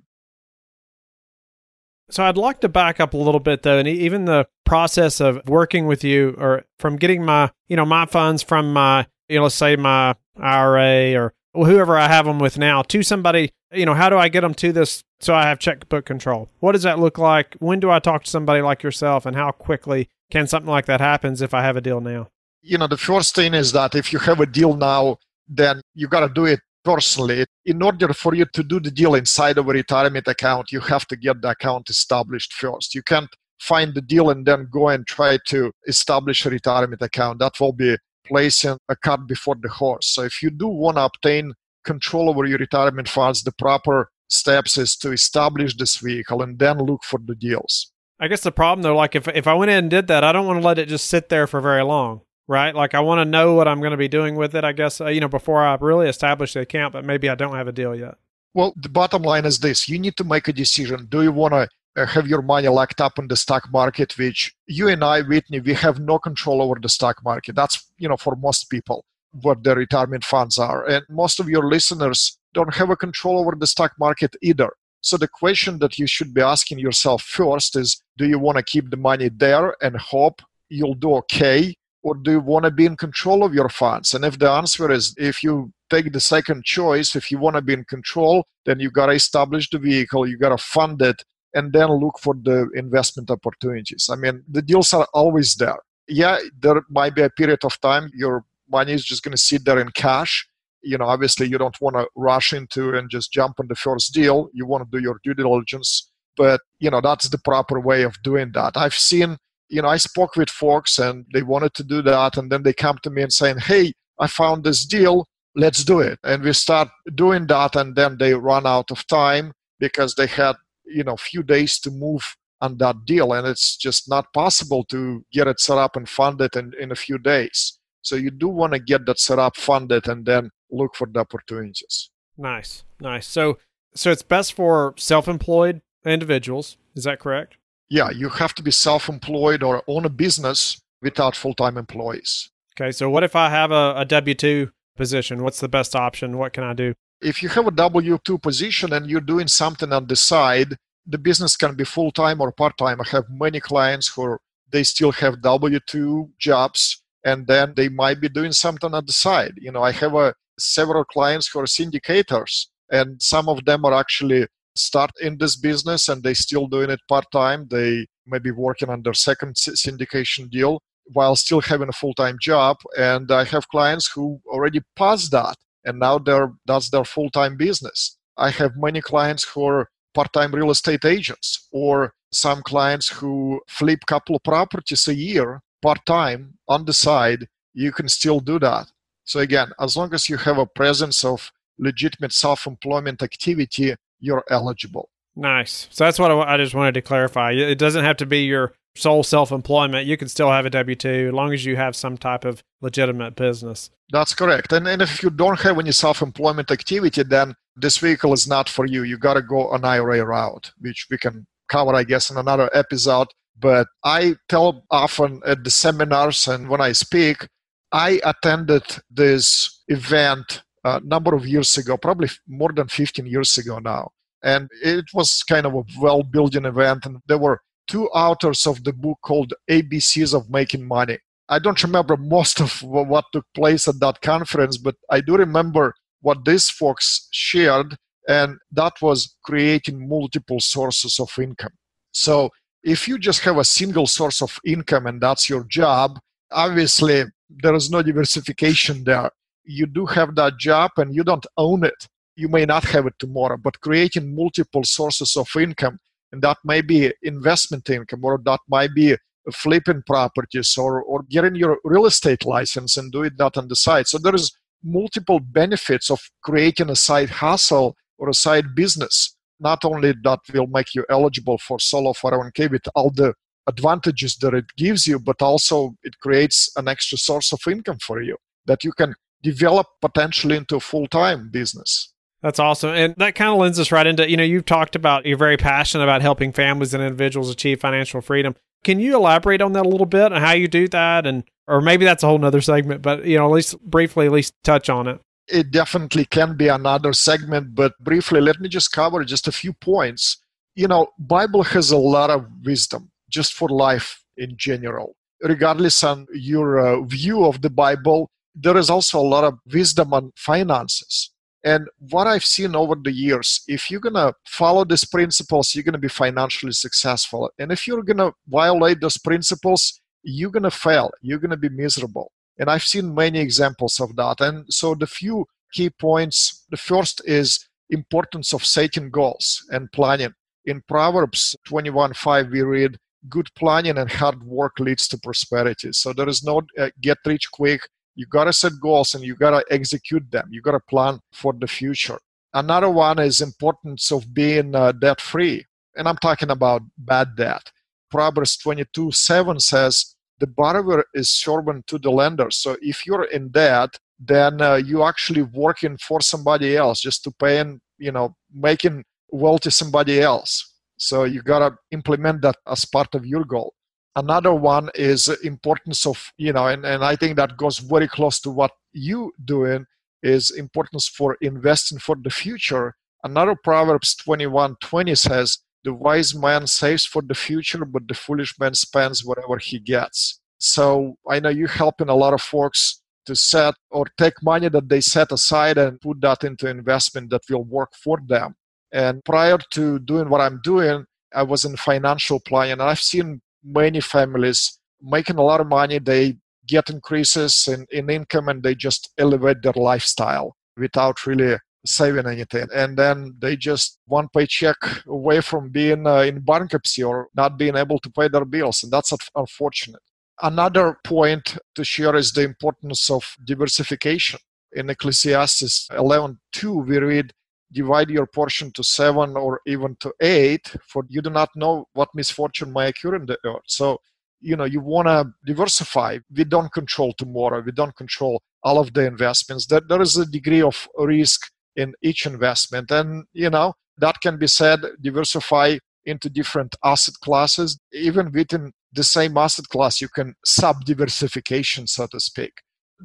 So 2.09 2.23
i'd 2.25 2.37
like 2.37 2.59
to 2.61 2.69
back 2.69 2.99
up 2.99 3.13
a 3.13 3.17
little 3.17 3.39
bit 3.39 3.63
though 3.63 3.77
and 3.77 3.87
even 3.87 4.25
the 4.25 4.47
process 4.65 5.19
of 5.19 5.41
working 5.47 5.87
with 5.87 6.03
you 6.03 6.35
or 6.37 6.65
from 6.77 6.97
getting 6.97 7.23
my 7.23 7.51
you 7.67 7.75
know 7.75 7.85
my 7.85 8.05
funds 8.05 8.43
from 8.43 8.73
my 8.73 9.07
you 9.29 9.37
know 9.37 9.43
let's 9.43 9.55
say 9.55 9.75
my 9.75 10.15
ira 10.37 11.15
or 11.15 11.33
whoever 11.53 11.97
i 11.97 12.07
have 12.07 12.25
them 12.25 12.39
with 12.39 12.57
now 12.57 12.81
to 12.81 13.03
somebody 13.03 13.51
you 13.71 13.85
know 13.85 13.93
how 13.93 14.09
do 14.09 14.17
i 14.17 14.27
get 14.27 14.41
them 14.41 14.53
to 14.53 14.71
this 14.71 15.03
so 15.19 15.33
i 15.33 15.43
have 15.47 15.59
checkbook 15.59 16.05
control? 16.05 16.49
What 16.59 16.73
does 16.73 16.83
that 16.83 16.99
look 16.99 17.17
like? 17.17 17.55
When 17.59 17.79
do 17.79 17.89
i 17.89 17.99
talk 17.99 18.23
to 18.25 18.29
somebody 18.29 18.61
like 18.61 18.83
yourself 18.83 19.25
and 19.25 19.35
how 19.35 19.51
quickly 19.51 20.09
can 20.29 20.47
something 20.47 20.69
like 20.69 20.85
that 20.85 21.01
happens 21.01 21.41
if 21.41 21.53
i 21.53 21.61
have 21.61 21.77
a 21.77 21.81
deal 21.81 22.01
now? 22.01 22.29
You 22.61 22.77
know 22.77 22.87
the 22.87 22.97
first 22.97 23.35
thing 23.35 23.53
is 23.53 23.71
that 23.71 23.95
if 23.95 24.13
you 24.13 24.19
have 24.19 24.39
a 24.39 24.45
deal 24.45 24.75
now 24.75 25.17
then 25.47 25.81
you 25.93 26.07
got 26.07 26.21
to 26.21 26.29
do 26.29 26.45
it 26.45 26.59
personally. 26.83 27.45
In 27.65 27.81
order 27.81 28.13
for 28.13 28.35
you 28.35 28.45
to 28.53 28.63
do 28.63 28.79
the 28.79 28.91
deal 28.91 29.15
inside 29.15 29.57
of 29.57 29.67
a 29.67 29.71
retirement 29.71 30.27
account, 30.27 30.71
you 30.71 30.79
have 30.81 31.07
to 31.07 31.15
get 31.15 31.41
the 31.41 31.49
account 31.49 31.89
established 31.89 32.53
first. 32.53 32.93
You 32.93 33.03
can't 33.03 33.29
find 33.59 33.93
the 33.93 34.01
deal 34.01 34.29
and 34.29 34.45
then 34.45 34.67
go 34.71 34.89
and 34.89 35.07
try 35.07 35.37
to 35.47 35.71
establish 35.87 36.45
a 36.45 36.49
retirement 36.49 37.01
account. 37.01 37.39
That 37.39 37.59
will 37.59 37.73
be 37.73 37.97
placing 38.25 38.77
a 38.89 38.95
cart 38.95 39.27
before 39.27 39.55
the 39.61 39.69
horse. 39.69 40.07
So 40.07 40.23
if 40.23 40.41
you 40.41 40.49
do 40.49 40.67
want 40.67 40.97
to 40.97 41.05
obtain 41.05 41.53
control 41.83 42.29
over 42.29 42.45
your 42.45 42.57
retirement 42.57 43.09
funds, 43.09 43.43
the 43.43 43.51
proper 43.53 44.09
steps 44.29 44.77
is 44.77 44.95
to 44.97 45.11
establish 45.11 45.75
this 45.75 45.97
vehicle 45.97 46.41
and 46.41 46.57
then 46.59 46.79
look 46.79 47.03
for 47.03 47.19
the 47.23 47.35
deals. 47.35 47.91
I 48.19 48.27
guess 48.27 48.41
the 48.41 48.51
problem 48.51 48.83
though, 48.83 48.95
like 48.95 49.15
if 49.15 49.27
if 49.27 49.47
I 49.47 49.53
went 49.53 49.71
in 49.71 49.77
and 49.77 49.89
did 49.89 50.07
that, 50.07 50.23
I 50.23 50.31
don't 50.31 50.45
want 50.45 50.61
to 50.61 50.65
let 50.65 50.79
it 50.79 50.87
just 50.87 51.07
sit 51.07 51.29
there 51.29 51.47
for 51.47 51.59
very 51.59 51.83
long 51.83 52.21
right? 52.47 52.73
Like 52.75 52.93
I 52.93 52.99
want 52.99 53.19
to 53.19 53.25
know 53.25 53.53
what 53.53 53.67
I'm 53.67 53.79
going 53.79 53.91
to 53.91 53.97
be 53.97 54.07
doing 54.07 54.35
with 54.35 54.55
it, 54.55 54.63
I 54.63 54.71
guess, 54.71 55.01
uh, 55.01 55.07
you 55.07 55.21
know, 55.21 55.27
before 55.27 55.63
I 55.63 55.75
really 55.79 56.07
establish 56.07 56.53
the 56.53 56.61
account, 56.61 56.93
but 56.93 57.05
maybe 57.05 57.29
I 57.29 57.35
don't 57.35 57.55
have 57.55 57.67
a 57.67 57.71
deal 57.71 57.95
yet. 57.95 58.15
Well, 58.53 58.73
the 58.75 58.89
bottom 58.89 59.23
line 59.23 59.45
is 59.45 59.59
this 59.59 59.89
you 59.89 59.97
need 59.97 60.17
to 60.17 60.23
make 60.23 60.47
a 60.47 60.53
decision. 60.53 61.07
Do 61.09 61.23
you 61.23 61.31
want 61.31 61.53
to 61.53 61.67
uh, 61.95 62.05
have 62.05 62.27
your 62.27 62.41
money 62.41 62.67
locked 62.67 63.01
up 63.01 63.19
in 63.19 63.27
the 63.27 63.35
stock 63.35 63.71
market, 63.71 64.17
which 64.17 64.53
you 64.67 64.87
and 64.87 65.03
I, 65.03 65.21
Whitney, 65.21 65.59
we 65.59 65.73
have 65.75 65.99
no 65.99 66.17
control 66.17 66.61
over 66.61 66.75
the 66.79 66.89
stock 66.89 67.23
market. 67.23 67.55
That's, 67.55 67.91
you 67.97 68.09
know, 68.09 68.17
for 68.17 68.35
most 68.35 68.69
people, 68.69 69.05
what 69.41 69.63
their 69.63 69.75
retirement 69.75 70.23
funds 70.23 70.57
are. 70.57 70.85
And 70.87 71.03
most 71.09 71.39
of 71.39 71.49
your 71.49 71.67
listeners 71.67 72.37
don't 72.53 72.73
have 72.73 72.89
a 72.89 72.95
control 72.95 73.39
over 73.39 73.55
the 73.57 73.67
stock 73.67 73.93
market 73.99 74.35
either. 74.41 74.71
So 75.01 75.17
the 75.17 75.27
question 75.27 75.79
that 75.79 75.99
you 75.99 76.07
should 76.07 76.33
be 76.33 76.41
asking 76.41 76.79
yourself 76.79 77.23
first 77.23 77.75
is 77.75 78.01
do 78.17 78.25
you 78.25 78.39
want 78.39 78.57
to 78.57 78.63
keep 78.63 78.89
the 78.89 78.97
money 78.97 79.29
there 79.29 79.75
and 79.81 79.97
hope 79.97 80.41
you'll 80.69 80.93
do 80.93 81.15
okay 81.15 81.75
or 82.03 82.15
do 82.15 82.31
you 82.31 82.39
want 82.39 82.65
to 82.65 82.71
be 82.71 82.85
in 82.85 82.97
control 82.97 83.43
of 83.43 83.53
your 83.53 83.69
funds? 83.69 84.13
And 84.13 84.25
if 84.25 84.37
the 84.37 84.49
answer 84.49 84.91
is 84.91 85.15
if 85.17 85.41
you 85.41 85.71
take 85.89 86.11
the 86.11 86.19
second 86.19 86.65
choice, 86.65 87.15
if 87.15 87.31
you 87.31 87.39
want 87.39 87.55
to 87.55 87.61
be 87.61 87.73
in 87.73 87.85
control, 87.85 88.45
then 88.65 88.79
you 88.79 88.91
got 88.91 89.07
to 89.07 89.13
establish 89.13 89.69
the 89.69 89.79
vehicle, 89.79 90.27
you 90.27 90.37
got 90.37 90.49
to 90.49 90.57
fund 90.57 91.01
it, 91.01 91.23
and 91.53 91.71
then 91.71 91.87
look 91.87 92.19
for 92.19 92.35
the 92.35 92.69
investment 92.75 93.31
opportunities. 93.31 94.09
I 94.11 94.15
mean, 94.15 94.43
the 94.49 94.61
deals 94.61 94.93
are 94.93 95.07
always 95.13 95.55
there. 95.55 95.79
Yeah, 96.07 96.39
there 96.59 96.81
might 96.89 97.15
be 97.15 97.21
a 97.21 97.29
period 97.29 97.63
of 97.63 97.79
time 97.79 98.11
your 98.13 98.43
money 98.69 98.91
is 98.91 99.05
just 99.05 99.23
going 99.23 99.31
to 99.31 99.41
sit 99.41 99.63
there 99.63 99.79
in 99.79 99.89
cash. 99.91 100.45
You 100.81 100.97
know, 100.97 101.05
obviously, 101.05 101.47
you 101.47 101.57
don't 101.57 101.79
want 101.79 101.95
to 101.95 102.07
rush 102.15 102.51
into 102.51 102.93
and 102.95 103.09
just 103.09 103.31
jump 103.31 103.59
on 103.59 103.67
the 103.69 103.75
first 103.75 104.13
deal. 104.13 104.49
You 104.53 104.65
want 104.65 104.83
to 104.83 104.97
do 104.97 105.01
your 105.01 105.19
due 105.23 105.33
diligence, 105.33 106.11
but 106.35 106.59
you 106.79 106.89
know 106.89 106.99
that's 106.99 107.29
the 107.29 107.37
proper 107.37 107.79
way 107.79 108.03
of 108.03 108.21
doing 108.21 108.51
that. 108.53 108.75
I've 108.75 108.93
seen 108.93 109.37
you 109.73 109.81
know, 109.81 109.87
I 109.87 109.97
spoke 109.97 110.35
with 110.35 110.51
folks 110.51 110.99
and 110.99 111.25
they 111.33 111.41
wanted 111.41 111.73
to 111.73 111.83
do 111.83 112.03
that. 112.03 112.37
And 112.37 112.51
then 112.51 112.61
they 112.61 112.73
come 112.73 112.99
to 113.01 113.09
me 113.09 113.23
and 113.23 113.33
saying, 113.33 113.57
hey, 113.57 113.93
I 114.19 114.27
found 114.27 114.63
this 114.63 114.85
deal, 114.85 115.25
let's 115.55 115.83
do 115.83 115.99
it. 115.99 116.19
And 116.23 116.43
we 116.43 116.53
start 116.53 116.89
doing 117.15 117.47
that. 117.47 117.75
And 117.75 117.95
then 117.95 118.17
they 118.19 118.35
run 118.35 118.67
out 118.67 118.91
of 118.91 119.07
time 119.07 119.51
because 119.79 120.13
they 120.13 120.27
had, 120.27 120.55
you 120.85 121.03
know, 121.03 121.17
few 121.17 121.41
days 121.41 121.79
to 121.79 121.89
move 121.89 122.23
on 122.61 122.77
that 122.77 123.03
deal. 123.05 123.33
And 123.33 123.47
it's 123.47 123.75
just 123.75 124.07
not 124.07 124.31
possible 124.31 124.83
to 124.85 125.25
get 125.31 125.47
it 125.47 125.59
set 125.59 125.79
up 125.79 125.95
and 125.95 126.07
funded 126.07 126.55
in, 126.55 126.73
in 126.79 126.91
a 126.91 126.95
few 126.95 127.17
days. 127.17 127.79
So 128.03 128.15
you 128.15 128.29
do 128.29 128.49
want 128.49 128.73
to 128.73 128.79
get 128.79 129.07
that 129.07 129.19
set 129.19 129.39
up, 129.39 129.57
funded, 129.57 130.07
and 130.07 130.23
then 130.23 130.51
look 130.69 130.93
for 130.93 131.07
the 131.11 131.21
opportunities. 131.21 132.11
Nice, 132.37 132.83
nice. 132.99 133.25
So, 133.25 133.57
so 133.95 134.11
it's 134.11 134.21
best 134.21 134.53
for 134.53 134.93
self-employed 134.97 135.81
individuals. 136.05 136.77
Is 136.95 137.05
that 137.05 137.19
correct? 137.19 137.57
Yeah, 137.93 138.09
you 138.09 138.29
have 138.29 138.55
to 138.55 138.63
be 138.63 138.71
self 138.71 139.07
employed 139.07 139.61
or 139.61 139.83
own 139.85 140.03
a 140.03 140.09
business 140.09 140.81
without 141.03 141.35
full 141.35 141.53
time 141.53 141.77
employees. 141.77 142.49
Okay, 142.73 142.91
so 142.91 143.07
what 143.07 143.23
if 143.23 143.35
I 143.35 143.49
have 143.51 143.69
a, 143.69 143.93
a 143.97 144.05
W 144.05 144.33
2 144.33 144.71
position? 144.97 145.43
What's 145.43 145.59
the 145.59 145.69
best 145.69 145.95
option? 145.95 146.39
What 146.39 146.53
can 146.53 146.63
I 146.63 146.73
do? 146.73 146.95
If 147.21 147.43
you 147.43 147.49
have 147.49 147.67
a 147.67 147.71
W 147.71 148.17
2 148.17 148.39
position 148.39 148.93
and 148.93 149.07
you're 149.07 149.21
doing 149.33 149.47
something 149.47 149.93
on 149.93 150.07
the 150.07 150.15
side, 150.15 150.75
the 151.05 151.19
business 151.19 151.55
can 151.55 151.75
be 151.75 151.83
full 151.83 152.11
time 152.11 152.41
or 152.41 152.51
part 152.51 152.75
time. 152.77 152.99
I 152.99 153.07
have 153.09 153.25
many 153.29 153.59
clients 153.59 154.07
who 154.07 154.37
they 154.71 154.83
still 154.83 155.11
have 155.11 155.43
W 155.43 155.79
2 155.87 156.31
jobs 156.39 157.03
and 157.23 157.45
then 157.45 157.73
they 157.75 157.89
might 157.89 158.19
be 158.19 158.27
doing 158.27 158.53
something 158.53 158.91
on 158.91 159.05
the 159.05 159.13
side. 159.13 159.53
You 159.57 159.71
know, 159.71 159.83
I 159.83 159.91
have 159.91 160.15
a, 160.15 160.17
uh, 160.17 160.33
several 160.57 161.05
clients 161.05 161.47
who 161.47 161.59
are 161.59 161.65
syndicators 161.65 162.67
and 162.89 163.21
some 163.21 163.47
of 163.47 163.65
them 163.65 163.85
are 163.85 163.93
actually 163.93 164.47
start 164.75 165.11
in 165.21 165.37
this 165.37 165.55
business 165.55 166.09
and 166.09 166.23
they 166.23 166.33
still 166.33 166.67
doing 166.67 166.89
it 166.89 166.99
part 167.07 167.25
time. 167.31 167.67
They 167.69 168.07
may 168.25 168.39
be 168.39 168.51
working 168.51 168.89
on 168.89 169.03
their 169.03 169.13
second 169.13 169.55
syndication 169.55 170.49
deal 170.49 170.79
while 171.07 171.35
still 171.35 171.61
having 171.61 171.89
a 171.89 171.93
full-time 171.93 172.37
job. 172.41 172.77
And 172.97 173.31
i 173.31 173.43
have 173.43 173.67
clients 173.67 174.09
who 174.11 174.39
already 174.47 174.81
passed 174.95 175.31
that 175.31 175.55
and 175.85 175.99
now 175.99 176.17
they're 176.17 176.53
that's 176.65 176.89
their 176.89 177.05
full-time 177.05 177.57
business. 177.57 178.17
I 178.37 178.49
have 178.51 178.77
many 178.77 179.01
clients 179.01 179.43
who 179.43 179.65
are 179.65 179.89
part-time 180.13 180.53
real 180.53 180.71
estate 180.71 181.05
agents 181.05 181.67
or 181.71 182.13
some 182.31 182.61
clients 182.63 183.09
who 183.09 183.61
flip 183.67 183.99
couple 184.07 184.35
of 184.35 184.43
properties 184.43 185.07
a 185.07 185.15
year 185.15 185.61
part-time 185.81 186.53
on 186.67 186.85
the 186.85 186.93
side. 186.93 187.47
You 187.73 187.91
can 187.91 188.07
still 188.07 188.39
do 188.39 188.59
that. 188.59 188.87
So 189.25 189.39
again 189.39 189.71
as 189.79 189.97
long 189.97 190.13
as 190.13 190.29
you 190.29 190.37
have 190.37 190.57
a 190.57 190.65
presence 190.65 191.23
of 191.23 191.51
legitimate 191.77 192.31
self-employment 192.31 193.21
activity 193.21 193.95
you're 194.23 194.43
eligible 194.49 195.09
nice 195.35 195.87
so 195.91 196.03
that's 196.03 196.17
what 196.17 196.31
i 196.31 196.57
just 196.57 196.73
wanted 196.73 196.93
to 196.93 197.01
clarify 197.01 197.51
it 197.51 197.77
doesn't 197.77 198.03
have 198.03 198.17
to 198.17 198.25
be 198.25 198.43
your 198.45 198.73
sole 198.95 199.23
self 199.23 199.51
employment, 199.51 200.07
you 200.07 200.17
can 200.17 200.27
still 200.27 200.51
have 200.51 200.65
a 200.65 200.69
W 200.69 200.95
2 200.95 201.09
as 201.27 201.33
long 201.33 201.53
as 201.53 201.65
you 201.65 201.75
have 201.75 201.95
some 201.95 202.17
type 202.17 202.45
of 202.45 202.63
legitimate 202.81 203.35
business. 203.35 203.89
That's 204.11 204.35
correct. 204.35 204.71
And, 204.73 204.87
and 204.87 205.01
if 205.01 205.23
you 205.23 205.29
don't 205.29 205.59
have 205.59 205.79
any 205.79 205.91
self 205.91 206.21
employment 206.21 206.71
activity, 206.71 207.23
then 207.23 207.55
this 207.75 207.97
vehicle 207.97 208.33
is 208.33 208.47
not 208.47 208.69
for 208.69 208.85
you. 208.85 209.03
You 209.03 209.17
got 209.17 209.33
to 209.35 209.41
go 209.41 209.71
an 209.73 209.85
IRA 209.85 210.23
route, 210.23 210.71
which 210.79 211.07
we 211.09 211.17
can 211.17 211.45
cover, 211.69 211.95
I 211.95 212.03
guess, 212.03 212.29
in 212.29 212.37
another 212.37 212.69
episode. 212.73 213.27
But 213.59 213.87
I 214.03 214.35
tell 214.49 214.83
often 214.91 215.41
at 215.45 215.63
the 215.63 215.71
seminars 215.71 216.47
and 216.47 216.69
when 216.69 216.81
I 216.81 216.91
speak, 216.91 217.47
I 217.91 218.19
attended 218.23 218.83
this 219.11 219.83
event 219.87 220.63
a 220.83 220.99
number 221.01 221.33
of 221.35 221.47
years 221.47 221.77
ago, 221.77 221.97
probably 221.97 222.29
more 222.47 222.71
than 222.73 222.87
15 222.87 223.25
years 223.25 223.57
ago 223.57 223.79
now. 223.79 224.11
And 224.43 224.69
it 224.81 225.05
was 225.13 225.43
kind 225.43 225.65
of 225.65 225.73
a 225.73 225.83
well 225.99 226.23
building 226.23 226.65
event, 226.65 227.05
and 227.05 227.17
there 227.27 227.37
were 227.37 227.61
two 227.87 228.07
authors 228.07 228.65
of 228.67 228.83
the 228.83 228.93
book 228.93 229.17
called 229.23 229.53
ABCs 229.69 230.33
of 230.33 230.49
Making 230.49 230.85
Money. 230.87 231.19
I 231.49 231.59
don't 231.59 231.81
remember 231.83 232.17
most 232.17 232.59
of 232.61 232.81
what 232.83 233.25
took 233.31 233.45
place 233.53 233.87
at 233.87 233.99
that 233.99 234.21
conference, 234.21 234.77
but 234.77 234.95
I 235.09 235.21
do 235.21 235.35
remember 235.35 235.93
what 236.21 236.45
these 236.45 236.69
folks 236.69 237.27
shared, 237.31 237.95
and 238.27 238.57
that 238.71 238.93
was 239.01 239.35
creating 239.43 240.07
multiple 240.07 240.59
sources 240.59 241.19
of 241.19 241.29
income. 241.37 241.73
So 242.11 242.49
if 242.83 243.07
you 243.07 243.17
just 243.17 243.41
have 243.41 243.57
a 243.57 243.63
single 243.63 244.07
source 244.07 244.41
of 244.41 244.59
income 244.65 245.07
and 245.07 245.21
that's 245.21 245.49
your 245.49 245.63
job, 245.65 246.19
obviously 246.51 247.23
there 247.49 247.75
is 247.75 247.89
no 247.89 248.01
diversification 248.01 249.03
there. 249.03 249.31
You 249.65 249.85
do 249.85 250.05
have 250.07 250.35
that 250.35 250.57
job 250.57 250.91
and 250.97 251.13
you 251.15 251.23
don't 251.23 251.45
own 251.57 251.83
it. 251.83 252.07
You 252.35 252.47
may 252.47 252.65
not 252.65 252.83
have 252.85 253.05
it 253.05 253.13
tomorrow, 253.19 253.57
but 253.57 253.79
creating 253.81 254.35
multiple 254.35 254.83
sources 254.83 255.35
of 255.37 255.47
income 255.57 255.99
and 256.33 256.41
that 256.41 256.57
may 256.65 256.81
be 256.81 257.13
investment 257.21 257.89
income 257.89 258.25
or 258.25 258.39
that 258.43 258.59
might 258.67 258.93
be 258.93 259.15
flipping 259.53 260.01
properties 260.05 260.75
or, 260.77 261.01
or 261.03 261.23
getting 261.29 261.55
your 261.55 261.77
real 261.83 262.05
estate 262.05 262.43
license 262.43 262.97
and 262.97 263.11
doing 263.11 263.31
that 263.37 263.55
on 263.55 263.67
the 263.67 263.75
side 263.75 264.07
so 264.07 264.17
there 264.17 264.35
is 264.35 264.51
multiple 264.83 265.39
benefits 265.39 266.09
of 266.09 266.19
creating 266.43 266.89
a 266.89 266.95
side 266.95 267.29
hustle 267.29 267.95
or 268.17 268.29
a 268.29 268.33
side 268.33 268.75
business 268.75 269.35
not 269.59 269.85
only 269.85 270.13
that 270.23 270.39
will 270.53 270.67
make 270.67 270.93
you 270.95 271.05
eligible 271.09 271.57
for 271.59 271.79
solo 271.79 272.13
401k 272.13 272.69
with 272.71 272.85
all 272.95 273.11
the 273.11 273.33
advantages 273.67 274.35
that 274.37 274.53
it 274.53 274.65
gives 274.75 275.05
you 275.07 275.19
but 275.19 275.41
also 275.41 275.95
it 276.03 276.17
creates 276.19 276.71
an 276.75 276.87
extra 276.87 277.17
source 277.17 277.53
of 277.53 277.61
income 277.69 277.99
for 277.99 278.21
you 278.21 278.35
that 278.65 278.83
you 278.83 278.91
can 278.91 279.13
develop 279.43 279.87
potentially 280.01 280.57
into 280.57 280.77
a 280.77 280.79
full-time 280.79 281.49
business 281.51 282.13
that's 282.43 282.59
awesome. 282.59 282.89
And 282.89 283.15
that 283.17 283.35
kind 283.35 283.49
of 283.49 283.57
lends 283.57 283.79
us 283.79 283.91
right 283.91 284.05
into, 284.05 284.29
you 284.29 284.35
know, 284.35 284.43
you've 284.43 284.65
talked 284.65 284.97
about 284.97 285.25
you're 285.25 285.37
very 285.37 285.55
passionate 285.55 286.03
about 286.03 286.21
helping 286.21 286.51
families 286.51 286.93
and 286.93 287.01
individuals 287.01 287.49
achieve 287.49 287.79
financial 287.79 288.19
freedom. 288.19 288.53
Can 288.83 288.99
you 288.99 289.15
elaborate 289.15 289.61
on 289.61 289.71
that 289.73 289.85
a 289.85 289.89
little 289.89 290.05
bit 290.05 290.33
and 290.33 290.43
how 290.43 290.51
you 290.51 290.67
do 290.67 290.89
that? 290.89 291.25
And, 291.25 291.45
or 291.67 291.79
maybe 291.79 292.03
that's 292.03 292.21
a 292.21 292.27
whole 292.27 292.37
nother 292.37 292.59
segment, 292.59 293.01
but, 293.01 293.25
you 293.25 293.37
know, 293.37 293.45
at 293.45 293.51
least 293.53 293.79
briefly, 293.79 294.25
at 294.25 294.33
least 294.33 294.53
touch 294.61 294.89
on 294.89 295.07
it. 295.07 295.21
It 295.47 295.71
definitely 295.71 296.25
can 296.25 296.57
be 296.57 296.67
another 296.67 297.13
segment, 297.13 297.75
but 297.75 297.93
briefly, 298.01 298.41
let 298.41 298.59
me 298.59 298.67
just 298.67 298.91
cover 298.91 299.23
just 299.23 299.47
a 299.47 299.51
few 299.53 299.71
points. 299.71 300.37
You 300.75 300.89
know, 300.89 301.07
Bible 301.17 301.63
has 301.63 301.91
a 301.91 301.97
lot 301.97 302.29
of 302.29 302.45
wisdom 302.65 303.09
just 303.29 303.53
for 303.53 303.69
life 303.69 304.21
in 304.35 304.55
general. 304.57 305.15
Regardless 305.41 306.03
on 306.03 306.27
your 306.33 306.79
uh, 306.79 307.01
view 307.03 307.45
of 307.45 307.61
the 307.61 307.69
Bible, 307.69 308.29
there 308.55 308.77
is 308.77 308.89
also 308.89 309.19
a 309.19 309.21
lot 309.21 309.43
of 309.43 309.57
wisdom 309.71 310.13
on 310.13 310.31
finances 310.35 311.33
and 311.63 311.87
what 312.09 312.27
I've 312.27 312.43
seen 312.43 312.75
over 312.75 312.95
the 313.01 313.11
years, 313.11 313.63
if 313.67 313.89
you're 313.89 314.01
going 314.01 314.15
to 314.15 314.33
follow 314.45 314.83
these 314.83 315.05
principles, 315.05 315.73
you're 315.73 315.83
going 315.83 315.93
to 315.93 315.99
be 315.99 316.09
financially 316.09 316.73
successful. 316.73 317.49
And 317.57 317.71
if 317.71 317.87
you're 317.87 318.03
going 318.03 318.17
to 318.17 318.33
violate 318.47 318.99
those 318.99 319.17
principles, 319.17 320.01
you're 320.23 320.51
going 320.51 320.63
to 320.63 320.71
fail. 320.71 321.11
You're 321.21 321.39
going 321.39 321.51
to 321.51 321.57
be 321.57 321.69
miserable. 321.69 322.31
And 322.59 322.69
I've 322.69 322.83
seen 322.83 323.15
many 323.15 323.39
examples 323.39 323.99
of 324.01 324.15
that. 324.17 324.41
And 324.41 324.65
so 324.69 324.93
the 324.93 325.07
few 325.07 325.45
key 325.71 325.89
points 325.89 326.65
the 326.69 326.77
first 326.77 327.21
is 327.25 327.67
importance 327.89 328.53
of 328.53 328.65
setting 328.65 329.09
goals 329.09 329.65
and 329.71 329.91
planning. 329.91 330.33
In 330.65 330.81
Proverbs 330.87 331.55
21:5 331.67 332.51
we 332.51 332.61
read 332.61 332.97
good 333.29 333.49
planning 333.55 333.97
and 333.97 334.11
hard 334.11 334.43
work 334.43 334.79
leads 334.79 335.07
to 335.07 335.17
prosperity. 335.17 335.91
So 335.93 336.13
there 336.13 336.29
is 336.29 336.43
no 336.43 336.61
uh, 336.77 336.89
get 337.01 337.17
rich 337.25 337.49
quick 337.51 337.81
you 338.15 338.25
got 338.27 338.45
to 338.45 338.53
set 338.53 338.73
goals 338.79 339.15
and 339.15 339.23
you 339.23 339.35
got 339.35 339.51
to 339.51 339.65
execute 339.73 340.29
them. 340.31 340.47
You 340.51 340.61
got 340.61 340.71
to 340.71 340.79
plan 340.79 341.19
for 341.31 341.53
the 341.53 341.67
future. 341.67 342.19
Another 342.53 342.89
one 342.89 343.19
is 343.19 343.41
importance 343.41 344.11
of 344.11 344.33
being 344.33 344.75
uh, 344.75 344.91
debt 344.91 345.19
free. 345.19 345.65
And 345.95 346.07
I'm 346.07 346.17
talking 346.17 346.51
about 346.51 346.81
bad 346.97 347.35
debt. 347.35 347.71
Proverbs 348.11 348.57
22 348.57 349.11
7 349.11 349.59
says, 349.59 350.15
The 350.39 350.47
borrower 350.47 351.05
is 351.13 351.29
servant 351.29 351.87
to 351.87 351.97
the 351.97 352.11
lender. 352.11 352.51
So 352.51 352.77
if 352.81 353.05
you're 353.05 353.25
in 353.25 353.49
debt, 353.49 353.97
then 354.19 354.61
uh, 354.61 354.75
you 354.75 355.03
actually 355.03 355.41
working 355.41 355.97
for 355.97 356.21
somebody 356.21 356.77
else 356.77 357.01
just 357.01 357.23
to 357.23 357.31
pay 357.31 357.59
and, 357.59 357.81
you 357.97 358.11
know, 358.11 358.35
making 358.53 359.03
wealthy 359.31 359.71
somebody 359.71 360.21
else. 360.21 360.73
So 360.97 361.23
you 361.23 361.41
got 361.41 361.67
to 361.67 361.75
implement 361.91 362.43
that 362.43 362.57
as 362.67 362.85
part 362.85 363.15
of 363.15 363.25
your 363.25 363.43
goal 363.43 363.73
another 364.15 364.53
one 364.53 364.89
is 364.95 365.27
importance 365.43 366.05
of 366.05 366.31
you 366.37 366.53
know 366.53 366.67
and, 366.67 366.85
and 366.85 367.03
i 367.03 367.15
think 367.15 367.35
that 367.35 367.57
goes 367.57 367.79
very 367.79 368.07
close 368.07 368.39
to 368.39 368.49
what 368.49 368.71
you 368.93 369.31
doing 369.43 369.85
is 370.23 370.51
importance 370.51 371.07
for 371.07 371.37
investing 371.41 371.99
for 371.99 372.15
the 372.15 372.29
future. 372.29 372.95
Another 373.23 373.55
proverbs 373.55 374.15
21 374.15 374.77
20 374.81 375.15
says 375.15 375.59
the 375.83 375.93
wise 375.93 376.33
man 376.33 376.65
saves 376.65 377.05
for 377.05 377.21
the 377.21 377.35
future 377.35 377.85
but 377.85 378.07
the 378.07 378.13
foolish 378.13 378.57
man 378.59 378.73
spends 378.73 379.23
whatever 379.23 379.57
he 379.57 379.79
gets. 379.79 380.39
So 380.57 381.15
i 381.29 381.39
know 381.39 381.49
you're 381.49 381.67
helping 381.67 382.09
a 382.09 382.15
lot 382.15 382.33
of 382.33 382.41
folks 382.41 383.01
to 383.25 383.35
set 383.35 383.75
or 383.89 384.05
take 384.17 384.41
money 384.41 384.69
that 384.69 384.89
they 384.89 385.01
set 385.01 385.31
aside 385.31 385.77
and 385.77 385.99
put 386.01 386.19
that 386.21 386.43
into 386.43 386.69
investment 386.69 387.29
that 387.29 387.41
will 387.49 387.63
work 387.63 387.93
for 387.95 388.19
them. 388.27 388.55
And 388.91 389.23
prior 389.23 389.57
to 389.71 389.99
doing 389.99 390.29
what 390.29 390.41
i'm 390.41 390.59
doing 390.63 391.05
i 391.35 391.43
was 391.43 391.65
in 391.65 391.75
financial 391.75 392.39
planning. 392.39 392.73
And 392.73 392.81
i've 392.81 392.99
seen 392.99 393.41
many 393.63 394.01
families 394.01 394.79
making 395.01 395.37
a 395.37 395.43
lot 395.43 395.61
of 395.61 395.67
money 395.67 395.99
they 395.99 396.37
get 396.67 396.89
increases 396.89 397.67
in, 397.67 397.85
in 397.91 398.09
income 398.09 398.49
and 398.49 398.63
they 398.63 398.73
just 398.75 399.11
elevate 399.17 399.61
their 399.61 399.73
lifestyle 399.75 400.55
without 400.77 401.25
really 401.25 401.57
saving 401.85 402.25
anything. 402.25 402.67
And 402.73 402.97
then 402.97 403.35
they 403.39 403.57
just 403.57 403.99
one 404.05 404.29
paycheck 404.33 404.77
away 405.07 405.41
from 405.41 405.69
being 405.69 406.07
uh, 406.07 406.21
in 406.21 406.39
bankruptcy 406.39 407.03
or 407.03 407.27
not 407.35 407.57
being 407.57 407.75
able 407.75 407.99
to 407.99 408.09
pay 408.09 408.29
their 408.29 408.45
bills 408.45 408.83
and 408.83 408.91
that's 408.91 409.13
unfortunate. 409.35 410.01
Another 410.41 410.97
point 411.03 411.57
to 411.75 411.83
share 411.83 412.15
is 412.15 412.31
the 412.31 412.43
importance 412.43 413.09
of 413.09 413.35
diversification. 413.43 414.39
In 414.71 414.89
ecclesiastes 414.89 415.87
11.2 415.91 416.87
we 416.87 416.97
read 416.97 417.33
divide 417.73 418.09
your 418.09 418.27
portion 418.27 418.71
to 418.73 418.83
seven 418.83 419.35
or 419.35 419.61
even 419.65 419.95
to 419.99 420.13
eight, 420.21 420.75
for 420.87 421.03
you 421.09 421.21
do 421.21 421.29
not 421.29 421.49
know 421.55 421.85
what 421.93 422.09
misfortune 422.15 422.71
may 422.71 422.87
occur 422.89 423.15
in 423.15 423.25
the 423.25 423.37
earth. 423.45 423.63
So, 423.67 423.97
you 424.41 424.55
know, 424.55 424.65
you 424.65 424.81
want 424.81 425.07
to 425.07 425.25
diversify. 425.45 426.19
We 426.35 426.43
don't 426.43 426.71
control 426.71 427.13
tomorrow. 427.17 427.61
We 427.65 427.71
don't 427.71 427.95
control 427.95 428.41
all 428.63 428.79
of 428.79 428.93
the 428.93 429.05
investments. 429.05 429.65
That 429.67 429.87
there 429.87 430.01
is 430.01 430.17
a 430.17 430.25
degree 430.25 430.61
of 430.61 430.87
risk 430.97 431.41
in 431.75 431.93
each 432.01 432.25
investment, 432.25 432.91
and 432.91 433.25
you 433.33 433.49
know 433.49 433.73
that 433.97 434.21
can 434.21 434.37
be 434.37 434.47
said. 434.47 434.79
Diversify 435.01 435.77
into 436.05 436.29
different 436.29 436.75
asset 436.83 437.15
classes. 437.23 437.79
Even 437.93 438.31
within 438.31 438.71
the 438.91 439.03
same 439.03 439.37
asset 439.37 439.67
class, 439.69 440.01
you 440.01 440.09
can 440.09 440.35
sub 440.45 440.83
diversification, 440.85 441.87
so 441.87 442.05
to 442.07 442.19
speak. 442.19 442.51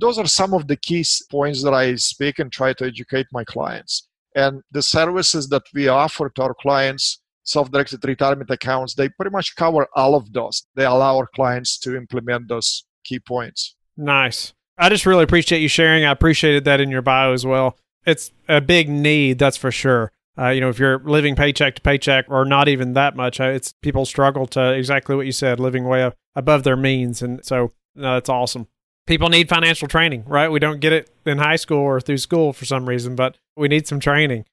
those 0.01 0.19
are 0.19 0.27
some 0.27 0.55
of 0.55 0.67
the 0.69 0.77
key 0.77 1.05
points 1.31 1.63
that 1.63 1.75
I 1.75 1.95
speak 1.97 2.39
and 2.39 2.53
try 2.53 2.73
to 2.75 2.87
educate 2.87 3.27
my 3.33 3.45
clients. 3.45 4.08
And 4.39 4.63
the 4.71 4.83
services 4.83 5.49
that 5.49 5.65
we 5.75 5.89
offer 5.89 6.31
to 6.31 6.43
our 6.43 6.55
clients, 6.55 7.21
self 7.43 7.73
directed 7.73 8.05
retirement 8.05 8.51
accounts, 8.51 8.95
they 8.95 9.09
pretty 9.09 9.33
much 9.33 9.57
cover 9.57 9.89
all 9.97 10.15
of 10.15 10.33
those. 10.33 10.65
They 10.77 10.85
allow 10.85 11.17
our 11.17 11.27
clients 11.35 11.77
to 11.81 11.97
implement 11.97 12.47
those 12.47 12.85
key 13.03 13.19
points. 13.19 13.75
Nice. 13.97 14.53
I 14.79 14.91
just 14.91 15.07
really 15.07 15.25
appreciate 15.25 15.61
you 15.61 15.67
sharing. 15.67 16.05
I 16.05 16.13
appreciated 16.13 16.65
that 16.67 16.81
in 16.81 16.89
your 16.89 17.03
bio 17.03 17.33
as 17.33 17.45
well. 17.45 17.77
It's 18.07 18.31
a 18.49 18.61
big 18.61 18.89
need, 18.89 19.41
that's 19.41 19.57
for 19.57 19.73
sure. 19.73 20.13
Uh, 20.39 20.51
you 20.51 20.61
know, 20.61 20.69
if 20.69 20.79
you're 20.79 21.01
living 21.01 21.35
paycheck 21.35 21.75
to 21.75 21.83
paycheck 21.83 22.27
or 22.29 22.45
not 22.45 22.69
even 22.69 22.93
that 22.93 23.17
much, 23.17 23.41
uh, 23.41 23.47
it's 23.47 23.75
people 23.83 24.05
struggle 24.05 24.47
to 24.47 24.73
exactly 24.73 25.17
what 25.17 25.27
you 25.27 25.33
said, 25.33 25.59
living 25.59 25.85
way 25.85 26.09
above 26.37 26.63
their 26.63 26.77
means. 26.77 27.23
And 27.23 27.45
so, 27.45 27.73
no, 27.97 28.15
that's 28.15 28.29
awesome. 28.29 28.69
People 29.05 29.31
need 29.31 29.49
financial 29.49 29.89
training, 29.89 30.23
right? 30.29 30.49
We 30.49 30.61
don't 30.61 30.79
get 30.79 30.93
it 30.93 31.11
in 31.27 31.39
high 31.39 31.57
school 31.57 31.81
or 31.81 32.01
through 32.01 32.19
school 32.19 32.53
for 32.53 32.67
some 32.67 32.89
reason, 32.89 33.17
but 33.17 33.37
we 33.59 33.69
need 33.69 33.87
some 33.87 34.01
training. 34.01 34.45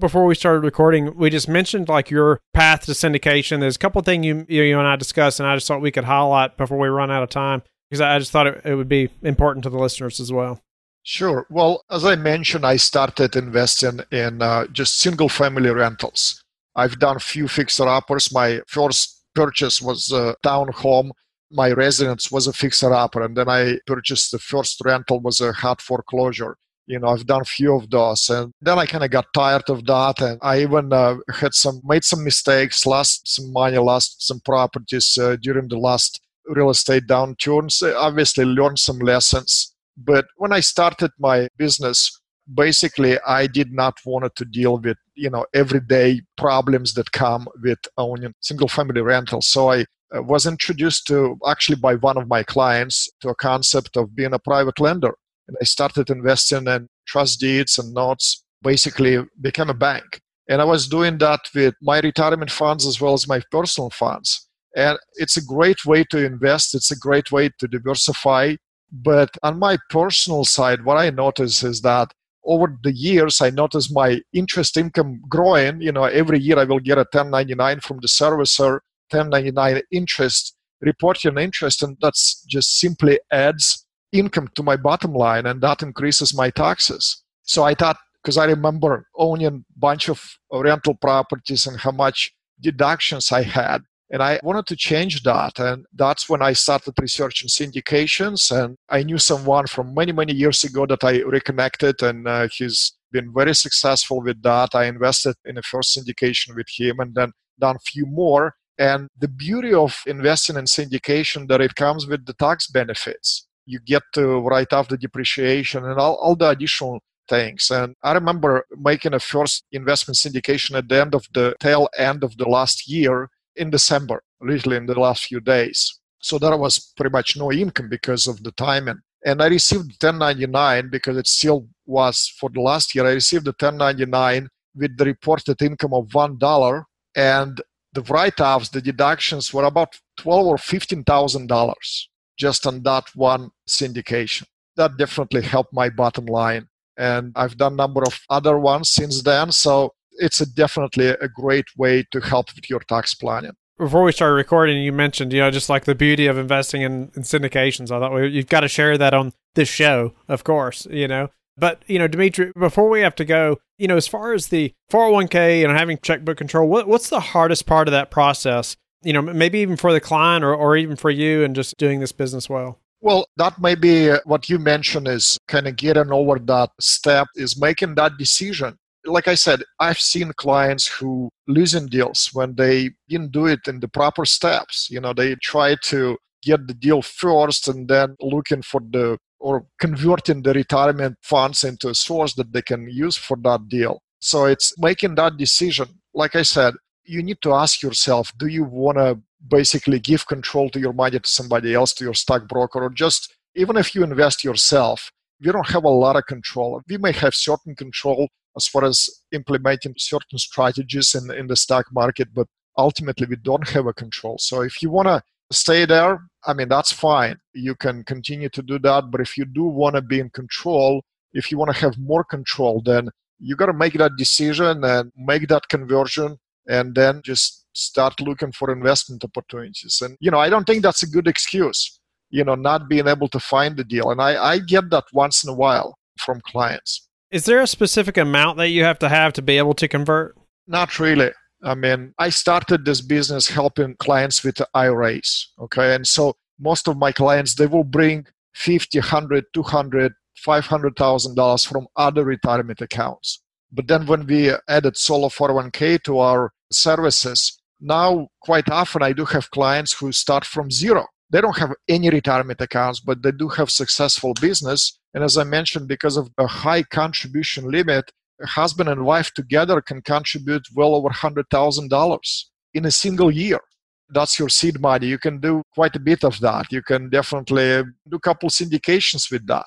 Before 0.00 0.26
we 0.26 0.34
started 0.34 0.64
recording, 0.64 1.16
we 1.16 1.30
just 1.30 1.48
mentioned 1.48 1.88
like 1.88 2.10
your 2.10 2.40
path 2.52 2.86
to 2.86 2.92
syndication. 2.92 3.60
There's 3.60 3.76
a 3.76 3.80
couple 3.80 4.00
things 4.02 4.26
you 4.26 4.46
you 4.48 4.78
and 4.78 4.86
I 4.86 4.96
discussed, 4.96 5.40
and 5.40 5.48
I 5.48 5.56
just 5.56 5.66
thought 5.66 5.80
we 5.80 5.90
could 5.90 6.04
highlight 6.04 6.56
before 6.56 6.78
we 6.78 6.88
run 6.88 7.10
out 7.10 7.22
of 7.22 7.30
time 7.30 7.62
because 7.90 8.00
I 8.00 8.18
just 8.18 8.30
thought 8.30 8.46
it, 8.46 8.62
it 8.64 8.74
would 8.74 8.88
be 8.88 9.08
important 9.22 9.64
to 9.64 9.70
the 9.70 9.78
listeners 9.78 10.20
as 10.20 10.32
well. 10.32 10.60
Sure. 11.02 11.46
Well, 11.48 11.82
as 11.90 12.04
I 12.04 12.16
mentioned, 12.16 12.66
I 12.66 12.76
started 12.76 13.34
investing 13.34 14.00
in 14.12 14.42
uh, 14.42 14.66
just 14.66 14.98
single 14.98 15.28
family 15.28 15.70
rentals. 15.70 16.42
I've 16.76 16.98
done 16.98 17.16
a 17.16 17.20
few 17.20 17.48
fixer 17.48 17.88
uppers. 17.88 18.32
My 18.32 18.60
first 18.66 19.24
purchase 19.34 19.80
was 19.80 20.12
a 20.12 20.36
townhome. 20.44 21.10
My 21.50 21.72
residence 21.72 22.30
was 22.30 22.46
a 22.46 22.52
fixer 22.52 22.92
upper, 22.92 23.22
and 23.22 23.36
then 23.36 23.48
I 23.48 23.78
purchased 23.86 24.32
the 24.32 24.38
first 24.38 24.82
rental 24.84 25.18
was 25.20 25.40
a 25.40 25.52
hot 25.52 25.80
foreclosure. 25.80 26.56
You 26.88 26.98
know, 26.98 27.08
I've 27.08 27.26
done 27.26 27.42
a 27.42 27.44
few 27.44 27.74
of 27.76 27.90
those, 27.90 28.28
and 28.30 28.52
then 28.60 28.78
I 28.78 28.86
kind 28.86 29.04
of 29.04 29.10
got 29.10 29.26
tired 29.34 29.68
of 29.68 29.84
that, 29.86 30.20
and 30.20 30.38
I 30.42 30.62
even 30.62 30.92
uh, 30.92 31.16
had 31.32 31.54
some 31.54 31.80
made 31.84 32.02
some 32.02 32.24
mistakes, 32.24 32.86
lost 32.86 33.28
some 33.28 33.52
money, 33.52 33.78
lost 33.78 34.26
some 34.26 34.40
properties 34.40 35.16
uh, 35.16 35.36
during 35.40 35.68
the 35.68 35.78
last 35.78 36.20
real 36.46 36.70
estate 36.70 37.06
downturns. 37.06 37.82
Obviously, 37.94 38.44
learned 38.44 38.78
some 38.78 38.98
lessons 38.98 39.74
but 39.98 40.26
when 40.36 40.52
I 40.52 40.60
started 40.60 41.10
my 41.18 41.48
business, 41.56 42.20
basically 42.54 43.18
I 43.26 43.48
did 43.48 43.72
not 43.72 43.98
want 44.06 44.34
to 44.34 44.44
deal 44.44 44.78
with, 44.78 44.96
you 45.14 45.28
know, 45.28 45.44
everyday 45.52 46.22
problems 46.36 46.94
that 46.94 47.10
come 47.12 47.48
with 47.62 47.78
owning 47.96 48.32
single 48.40 48.68
family 48.68 49.00
rentals. 49.00 49.48
So 49.48 49.72
I 49.72 49.80
uh, 50.14 50.22
was 50.22 50.46
introduced 50.46 51.06
to 51.08 51.36
actually 51.46 51.76
by 51.76 51.96
one 51.96 52.16
of 52.16 52.28
my 52.28 52.44
clients 52.44 53.10
to 53.22 53.30
a 53.30 53.34
concept 53.34 53.96
of 53.96 54.14
being 54.14 54.32
a 54.32 54.38
private 54.38 54.78
lender. 54.78 55.14
And 55.48 55.56
I 55.60 55.64
started 55.64 56.10
investing 56.10 56.66
in 56.66 56.88
trust 57.06 57.40
deeds 57.40 57.78
and 57.78 57.92
notes, 57.92 58.44
basically 58.62 59.18
became 59.40 59.70
a 59.70 59.74
bank. 59.74 60.20
And 60.48 60.60
I 60.62 60.64
was 60.64 60.88
doing 60.88 61.18
that 61.18 61.40
with 61.54 61.74
my 61.82 62.00
retirement 62.00 62.50
funds 62.50 62.86
as 62.86 63.00
well 63.00 63.14
as 63.14 63.28
my 63.28 63.42
personal 63.50 63.90
funds. 63.90 64.46
And 64.76 64.98
it's 65.14 65.36
a 65.36 65.44
great 65.44 65.84
way 65.84 66.04
to 66.04 66.24
invest. 66.24 66.74
It's 66.74 66.90
a 66.90 66.98
great 66.98 67.32
way 67.32 67.50
to 67.58 67.66
diversify 67.66 68.54
but 68.90 69.30
on 69.42 69.58
my 69.58 69.78
personal 69.90 70.44
side, 70.44 70.84
what 70.84 70.96
I 70.96 71.10
notice 71.10 71.62
is 71.62 71.82
that 71.82 72.12
over 72.44 72.78
the 72.82 72.92
years, 72.92 73.40
I 73.42 73.50
notice 73.50 73.92
my 73.92 74.20
interest 74.32 74.76
income 74.76 75.20
growing. 75.28 75.82
You 75.82 75.92
know, 75.92 76.04
every 76.04 76.40
year 76.40 76.58
I 76.58 76.64
will 76.64 76.78
get 76.78 76.96
a 76.96 77.04
1099 77.12 77.80
from 77.80 77.98
the 78.00 78.08
servicer, 78.08 78.80
1099 79.10 79.82
interest, 79.92 80.56
reporting 80.80 81.36
interest, 81.36 81.82
and 81.82 81.98
that's 82.00 82.42
just 82.48 82.78
simply 82.78 83.20
adds 83.30 83.86
income 84.12 84.48
to 84.54 84.62
my 84.62 84.76
bottom 84.76 85.12
line, 85.12 85.46
and 85.46 85.60
that 85.62 85.82
increases 85.82 86.34
my 86.34 86.50
taxes. 86.50 87.22
So 87.42 87.62
I 87.64 87.74
thought, 87.74 87.98
because 88.22 88.38
I 88.38 88.46
remember 88.46 89.06
owning 89.16 89.46
a 89.46 89.60
bunch 89.76 90.08
of 90.08 90.22
rental 90.52 90.94
properties 90.94 91.66
and 91.66 91.78
how 91.78 91.92
much 91.92 92.32
deductions 92.60 93.32
I 93.32 93.42
had, 93.42 93.82
and 94.10 94.22
I 94.22 94.40
wanted 94.42 94.66
to 94.68 94.76
change 94.76 95.22
that. 95.22 95.58
And 95.58 95.84
that's 95.92 96.28
when 96.28 96.42
I 96.42 96.54
started 96.54 96.94
researching 97.00 97.48
syndications. 97.48 98.50
And 98.50 98.76
I 98.88 99.02
knew 99.02 99.18
someone 99.18 99.66
from 99.66 99.94
many, 99.94 100.12
many 100.12 100.32
years 100.32 100.64
ago 100.64 100.86
that 100.86 101.04
I 101.04 101.20
reconnected, 101.20 102.02
and 102.02 102.26
uh, 102.26 102.48
he's 102.50 102.94
been 103.12 103.32
very 103.34 103.54
successful 103.54 104.20
with 104.22 104.42
that. 104.42 104.74
I 104.74 104.84
invested 104.84 105.36
in 105.44 105.58
a 105.58 105.62
first 105.62 105.96
syndication 105.96 106.54
with 106.56 106.68
him 106.68 107.00
and 107.00 107.14
then 107.14 107.32
done 107.58 107.76
a 107.76 107.80
few 107.80 108.06
more. 108.06 108.54
And 108.78 109.08
the 109.18 109.28
beauty 109.28 109.74
of 109.74 110.02
investing 110.06 110.56
in 110.56 110.66
syndication 110.66 111.48
that 111.48 111.60
it 111.60 111.74
comes 111.74 112.06
with 112.06 112.26
the 112.26 112.34
tax 112.34 112.68
benefits. 112.68 113.47
You 113.68 113.80
get 113.80 114.02
to 114.14 114.40
write 114.40 114.72
off 114.72 114.88
the 114.88 114.96
depreciation 114.96 115.84
and 115.84 115.98
all, 115.98 116.16
all 116.16 116.36
the 116.36 116.48
additional 116.48 117.00
things. 117.28 117.70
And 117.70 117.94
I 118.02 118.12
remember 118.12 118.64
making 118.76 119.14
a 119.14 119.20
first 119.20 119.64
investment 119.72 120.16
syndication 120.16 120.76
at 120.76 120.88
the 120.88 121.00
end 121.00 121.14
of 121.14 121.26
the 121.34 121.54
tail 121.60 121.88
end 121.98 122.24
of 122.24 122.36
the 122.38 122.48
last 122.48 122.88
year 122.88 123.28
in 123.56 123.70
December, 123.70 124.22
literally 124.40 124.78
in 124.78 124.86
the 124.86 124.98
last 124.98 125.26
few 125.26 125.40
days. 125.40 126.00
So 126.20 126.38
there 126.38 126.56
was 126.56 126.92
pretty 126.96 127.12
much 127.12 127.36
no 127.36 127.52
income 127.52 127.88
because 127.88 128.26
of 128.26 128.42
the 128.42 128.52
timing. 128.52 129.00
And 129.26 129.42
I 129.42 129.48
received 129.48 130.02
1099 130.02 130.88
because 130.90 131.16
it 131.16 131.26
still 131.26 131.68
was 131.86 132.32
for 132.40 132.48
the 132.50 132.60
last 132.60 132.94
year. 132.94 133.06
I 133.06 133.12
received 133.12 133.44
the 133.44 133.56
1099 133.58 134.48
with 134.78 134.96
the 134.96 135.04
reported 135.04 135.60
income 135.60 135.92
of 135.92 136.14
one 136.14 136.38
dollar, 136.38 136.84
and 137.16 137.60
the 137.92 138.02
write-offs, 138.02 138.68
the 138.68 138.80
deductions 138.80 139.52
were 139.52 139.64
about 139.64 139.98
twelve 140.16 140.46
or 140.46 140.58
fifteen 140.58 141.02
thousand 141.02 141.48
dollars 141.48 142.08
just 142.38 142.66
on 142.66 142.82
that 142.84 143.04
one 143.14 143.50
syndication. 143.68 144.44
That 144.76 144.96
definitely 144.96 145.42
helped 145.42 145.72
my 145.72 145.88
bottom 145.88 146.26
line. 146.26 146.68
And 146.96 147.32
I've 147.36 147.56
done 147.56 147.74
a 147.74 147.76
number 147.76 148.02
of 148.02 148.20
other 148.30 148.58
ones 148.58 148.90
since 148.90 149.22
then. 149.22 149.52
So 149.52 149.92
it's 150.12 150.40
a 150.40 150.46
definitely 150.46 151.08
a 151.08 151.28
great 151.28 151.66
way 151.76 152.04
to 152.12 152.20
help 152.20 152.54
with 152.54 152.68
your 152.70 152.80
tax 152.80 153.14
planning. 153.14 153.52
Before 153.78 154.02
we 154.02 154.10
started 154.10 154.34
recording, 154.34 154.82
you 154.82 154.92
mentioned, 154.92 155.32
you 155.32 155.38
know, 155.38 155.52
just 155.52 155.68
like 155.68 155.84
the 155.84 155.94
beauty 155.94 156.26
of 156.26 156.36
investing 156.36 156.82
in, 156.82 157.12
in 157.14 157.22
syndications. 157.22 157.92
I 157.92 158.00
thought 158.00 158.12
well, 158.12 158.24
you've 158.24 158.48
got 158.48 158.60
to 158.60 158.68
share 158.68 158.98
that 158.98 159.14
on 159.14 159.32
this 159.54 159.68
show, 159.68 160.14
of 160.26 160.42
course, 160.42 160.86
you 160.90 161.06
know. 161.06 161.28
But, 161.56 161.82
you 161.86 161.98
know, 161.98 162.08
Dimitri, 162.08 162.52
before 162.58 162.88
we 162.88 163.00
have 163.00 163.16
to 163.16 163.24
go, 163.24 163.58
you 163.78 163.88
know, 163.88 163.96
as 163.96 164.06
far 164.06 164.32
as 164.32 164.48
the 164.48 164.72
401k 164.90 165.64
and 165.64 165.76
having 165.76 165.98
checkbook 165.98 166.38
control, 166.38 166.68
what, 166.68 166.86
what's 166.86 167.08
the 167.08 167.20
hardest 167.20 167.66
part 167.66 167.88
of 167.88 167.92
that 167.92 168.10
process? 168.10 168.76
You 169.02 169.12
know, 169.12 169.22
maybe 169.22 169.60
even 169.60 169.76
for 169.76 169.92
the 169.92 170.00
client 170.00 170.44
or, 170.44 170.54
or 170.54 170.76
even 170.76 170.96
for 170.96 171.10
you 171.10 171.44
and 171.44 171.54
just 171.54 171.76
doing 171.76 172.00
this 172.00 172.12
business 172.12 172.48
well? 172.48 172.80
Well, 173.00 173.26
that 173.36 173.60
may 173.60 173.76
be 173.76 174.10
uh, 174.10 174.18
what 174.24 174.48
you 174.48 174.58
mentioned 174.58 175.06
is 175.06 175.38
kind 175.46 175.68
of 175.68 175.76
getting 175.76 176.10
over 176.10 176.38
that 176.40 176.70
step, 176.80 177.28
is 177.36 177.60
making 177.60 177.94
that 177.94 178.18
decision 178.18 178.76
like 179.08 179.28
I 179.28 179.34
said, 179.34 179.62
I've 179.80 180.00
seen 180.00 180.32
clients 180.36 180.86
who 180.86 181.30
losing 181.46 181.86
deals 181.86 182.30
when 182.32 182.54
they 182.54 182.90
didn't 183.08 183.32
do 183.32 183.46
it 183.46 183.66
in 183.66 183.80
the 183.80 183.88
proper 183.88 184.24
steps. 184.24 184.88
You 184.90 185.00
know, 185.00 185.12
they 185.12 185.34
try 185.36 185.76
to 185.84 186.18
get 186.42 186.66
the 186.66 186.74
deal 186.74 187.02
first 187.02 187.68
and 187.68 187.88
then 187.88 188.16
looking 188.20 188.62
for 188.62 188.80
the 188.90 189.18
or 189.40 189.66
converting 189.80 190.42
the 190.42 190.52
retirement 190.52 191.16
funds 191.22 191.62
into 191.62 191.88
a 191.88 191.94
source 191.94 192.34
that 192.34 192.52
they 192.52 192.62
can 192.62 192.88
use 192.88 193.16
for 193.16 193.36
that 193.42 193.68
deal. 193.68 194.00
So 194.20 194.46
it's 194.46 194.76
making 194.78 195.14
that 195.14 195.36
decision. 195.36 195.86
Like 196.12 196.34
I 196.34 196.42
said, 196.42 196.74
you 197.08 197.22
need 197.22 197.40
to 197.42 197.54
ask 197.54 197.82
yourself 197.82 198.32
do 198.38 198.46
you 198.46 198.64
want 198.64 198.98
to 198.98 199.18
basically 199.48 199.98
give 199.98 200.26
control 200.26 200.68
to 200.70 200.80
your 200.80 200.92
money 200.92 201.18
to 201.18 201.28
somebody 201.28 201.74
else, 201.74 201.92
to 201.94 202.04
your 202.04 202.14
stockbroker, 202.14 202.82
or 202.82 202.90
just 202.90 203.32
even 203.54 203.76
if 203.76 203.94
you 203.94 204.02
invest 204.02 204.44
yourself, 204.44 205.10
we 205.40 205.50
don't 205.52 205.68
have 205.68 205.84
a 205.84 205.88
lot 205.88 206.16
of 206.16 206.26
control. 206.26 206.82
We 206.88 206.98
may 206.98 207.12
have 207.12 207.34
certain 207.34 207.74
control 207.74 208.28
as 208.56 208.66
far 208.66 208.84
as 208.84 209.08
implementing 209.32 209.94
certain 209.96 210.38
strategies 210.38 211.14
in, 211.14 211.30
in 211.30 211.46
the 211.46 211.56
stock 211.56 211.86
market, 211.92 212.28
but 212.34 212.46
ultimately 212.76 213.26
we 213.26 213.36
don't 213.36 213.68
have 213.68 213.86
a 213.86 213.92
control. 213.92 214.36
So 214.38 214.62
if 214.62 214.82
you 214.82 214.90
want 214.90 215.08
to 215.08 215.22
stay 215.52 215.84
there, 215.84 216.20
I 216.46 216.52
mean, 216.54 216.68
that's 216.68 216.92
fine. 216.92 217.36
You 217.54 217.74
can 217.74 218.04
continue 218.04 218.48
to 218.50 218.62
do 218.62 218.78
that. 218.80 219.10
But 219.10 219.20
if 219.20 219.36
you 219.38 219.44
do 219.44 219.64
want 219.64 219.94
to 219.96 220.02
be 220.02 220.20
in 220.20 220.30
control, 220.30 221.02
if 221.32 221.50
you 221.50 221.58
want 221.58 221.72
to 221.72 221.80
have 221.80 221.98
more 221.98 222.24
control, 222.24 222.82
then 222.84 223.08
you 223.38 223.54
got 223.54 223.66
to 223.66 223.72
make 223.72 223.94
that 223.94 224.16
decision 224.16 224.82
and 224.84 225.12
make 225.16 225.46
that 225.48 225.68
conversion 225.68 226.38
and 226.68 226.94
then 226.94 227.22
just 227.24 227.64
start 227.72 228.20
looking 228.20 228.52
for 228.52 228.70
investment 228.70 229.24
opportunities. 229.24 230.00
And, 230.02 230.16
you 230.20 230.30
know, 230.30 230.38
I 230.38 230.48
don't 230.48 230.64
think 230.64 230.82
that's 230.82 231.02
a 231.02 231.08
good 231.08 231.26
excuse, 231.26 232.00
you 232.30 232.44
know, 232.44 232.54
not 232.54 232.88
being 232.88 233.08
able 233.08 233.28
to 233.28 233.40
find 233.40 233.76
the 233.76 233.84
deal. 233.84 234.10
And 234.10 234.20
I, 234.20 234.42
I 234.42 234.58
get 234.58 234.90
that 234.90 235.04
once 235.12 235.42
in 235.44 235.50
a 235.50 235.54
while 235.54 235.98
from 236.18 236.40
clients. 236.46 237.08
Is 237.30 237.44
there 237.44 237.60
a 237.60 237.66
specific 237.66 238.16
amount 238.16 238.58
that 238.58 238.68
you 238.68 238.84
have 238.84 238.98
to 239.00 239.08
have 239.08 239.32
to 239.34 239.42
be 239.42 239.58
able 239.58 239.74
to 239.74 239.88
convert? 239.88 240.36
Not 240.66 240.98
really. 240.98 241.30
I 241.62 241.74
mean, 241.74 242.14
I 242.18 242.28
started 242.28 242.84
this 242.84 243.00
business 243.00 243.48
helping 243.48 243.96
clients 243.96 244.44
with 244.44 244.60
IRAs. 244.74 245.52
Okay. 245.60 245.94
And 245.94 246.06
so 246.06 246.36
most 246.58 246.88
of 246.88 246.96
my 246.96 247.12
clients, 247.12 247.54
they 247.54 247.66
will 247.66 247.84
bring 247.84 248.26
50, 248.54 248.98
100, 248.98 249.44
200, 249.54 250.12
$500,000 250.46 251.66
from 251.66 251.86
other 251.96 252.24
retirement 252.24 252.80
accounts. 252.80 253.42
But 253.72 253.88
then 253.88 254.06
when 254.06 254.26
we 254.26 254.52
added 254.68 254.96
Solo 254.96 255.28
401k 255.28 256.02
to 256.04 256.18
our 256.18 256.52
services, 256.70 257.58
now 257.80 258.28
quite 258.40 258.68
often 258.70 259.02
I 259.02 259.12
do 259.12 259.24
have 259.26 259.50
clients 259.50 259.92
who 259.98 260.12
start 260.12 260.44
from 260.44 260.70
zero. 260.70 261.06
they 261.30 261.40
don't 261.42 261.58
have 261.58 261.74
any 261.88 262.08
retirement 262.08 262.60
accounts, 262.60 263.00
but 263.00 263.22
they 263.22 263.32
do 263.32 263.48
have 263.48 263.70
successful 263.70 264.32
business. 264.40 264.98
And 265.12 265.22
as 265.22 265.36
I 265.36 265.44
mentioned, 265.44 265.86
because 265.86 266.16
of 266.16 266.30
a 266.38 266.46
high 266.46 266.82
contribution 266.82 267.70
limit, 267.70 268.10
a 268.42 268.46
husband 268.46 268.88
and 268.88 269.04
wife 269.04 269.32
together 269.34 269.80
can 269.82 270.00
contribute 270.00 270.66
well 270.74 270.94
over 270.94 271.10
$100,000 271.10 272.44
in 272.74 272.84
a 272.86 272.90
single 272.90 273.30
year. 273.30 273.60
That's 274.08 274.38
your 274.38 274.48
seed 274.48 274.80
money. 274.80 275.06
You 275.06 275.18
can 275.18 275.38
do 275.38 275.62
quite 275.74 275.94
a 275.96 276.00
bit 276.00 276.24
of 276.24 276.40
that. 276.40 276.72
You 276.72 276.82
can 276.82 277.10
definitely 277.10 277.82
do 278.08 278.16
a 278.16 278.20
couple 278.20 278.48
syndications 278.48 279.30
with 279.30 279.46
that. 279.48 279.66